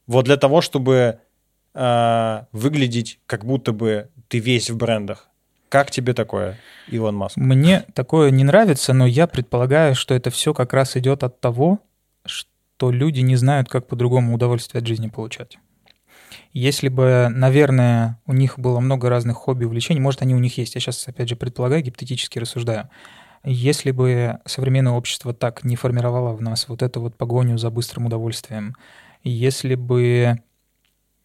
[0.07, 1.19] Вот для того, чтобы
[1.73, 5.29] э, выглядеть, как будто бы ты весь в брендах.
[5.73, 7.35] Как тебе такое, Илон Маск?
[7.35, 11.79] Мне такое не нравится, но я предполагаю, что это все как раз идет от того,
[12.25, 15.57] что люди не знают, как по-другому удовольствие от жизни получать.
[16.51, 20.75] Если бы, наверное, у них было много разных хобби, увлечений, может, они у них есть,
[20.75, 22.91] я сейчас, опять же, предполагаю, гипотетически рассуждаю.
[23.43, 28.05] Если бы современное общество так не формировало в нас вот эту вот погоню за быстрым
[28.05, 28.75] удовольствием,
[29.23, 30.37] если бы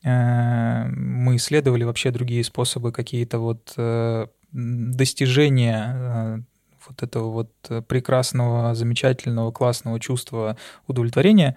[0.02, 6.38] э, мы исследовали вообще другие способы какие-то вот э, достижения э,
[6.86, 11.56] вот этого вот прекрасного, замечательного, классного чувства удовлетворения,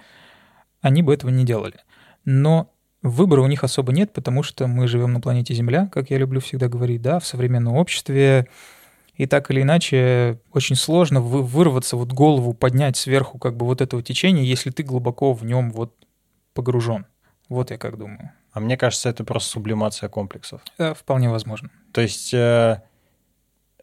[0.82, 1.78] они бы этого не делали.
[2.26, 2.72] Но
[3.02, 6.40] выбора у них особо нет, потому что мы живем на планете Земля, как я люблю
[6.40, 8.48] всегда говорить, да, в современном обществе,
[9.16, 14.02] и так или иначе очень сложно вырваться, вот голову поднять сверху как бы вот этого
[14.02, 15.96] течения, если ты глубоко в нем вот
[16.54, 17.06] погружен.
[17.50, 18.32] Вот я как думаю.
[18.52, 20.62] А мне кажется, это просто сублимация комплексов.
[20.78, 21.70] Да, вполне возможно.
[21.94, 22.82] То есть э,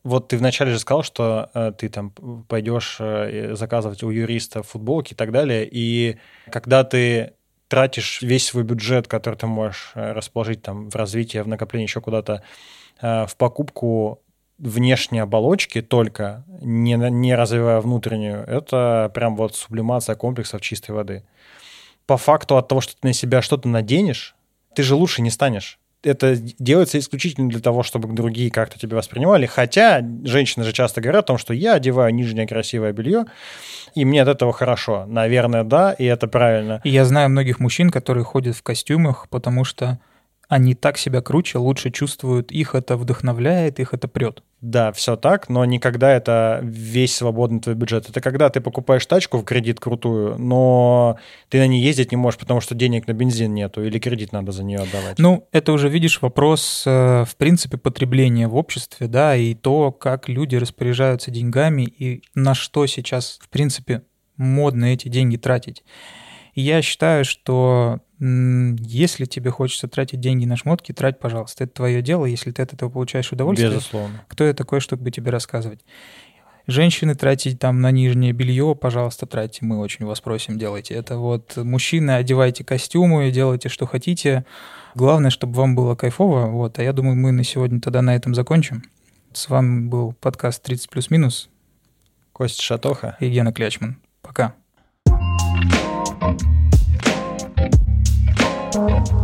[0.04, 2.10] вот ты вначале же сказал, что э, ты там
[2.48, 6.18] пойдешь э, заказывать у юриста футболки и так далее, и
[6.50, 7.34] когда ты
[7.68, 12.00] тратишь весь свой бюджет, который ты можешь э, расположить там в развитие, в накопление еще
[12.00, 12.42] куда-то,
[13.00, 14.22] э, в покупку
[14.58, 21.24] внешней оболочки только, не, не развивая внутреннюю, это прям вот сублимация комплексов чистой воды.
[22.06, 24.34] По факту от того, что ты на себя что-то наденешь,
[24.78, 25.80] ты же лучше не станешь.
[26.04, 29.44] Это делается исключительно для того, чтобы другие как-то тебя воспринимали.
[29.46, 33.24] Хотя женщины же часто говорят о том, что я одеваю нижнее красивое белье,
[33.96, 35.04] и мне от этого хорошо.
[35.08, 36.80] Наверное, да, и это правильно.
[36.84, 39.98] И я знаю многих мужчин, которые ходят в костюмах, потому что
[40.48, 44.42] они так себя круче, лучше чувствуют, их это вдохновляет, их это прет.
[44.62, 48.08] Да, все так, но никогда это весь свободный твой бюджет.
[48.08, 51.16] Это когда ты покупаешь тачку в кредит крутую, но
[51.48, 54.50] ты на ней ездить не можешь, потому что денег на бензин нету, или кредит надо
[54.50, 55.18] за нее отдавать.
[55.18, 60.28] Ну, это уже, видишь, вопрос, э, в принципе, потребления в обществе, да, и то, как
[60.28, 64.02] люди распоряжаются деньгами, и на что сейчас, в принципе,
[64.36, 65.84] модно эти деньги тратить.
[66.54, 71.64] И я считаю, что если тебе хочется тратить деньги на шмотки, трать, пожалуйста.
[71.64, 73.70] Это твое дело, если ты от этого получаешь удовольствие.
[73.70, 74.24] Безусловно.
[74.28, 75.80] Кто я такой, чтобы тебе рассказывать?
[76.66, 81.16] Женщины тратить там на нижнее белье, пожалуйста, тратьте, мы очень вас просим, делайте это.
[81.16, 84.44] Вот мужчины, одевайте костюмы, делайте, что хотите.
[84.94, 86.46] Главное, чтобы вам было кайфово.
[86.46, 88.82] Вот, а я думаю, мы на сегодня тогда на этом закончим.
[89.32, 91.48] С вами был подкаст 30 плюс минус.
[92.32, 93.16] Костя Шатоха.
[93.20, 93.98] И Гена Клячман.
[94.20, 94.54] Пока.
[96.20, 96.67] Thank you.
[98.88, 99.17] know.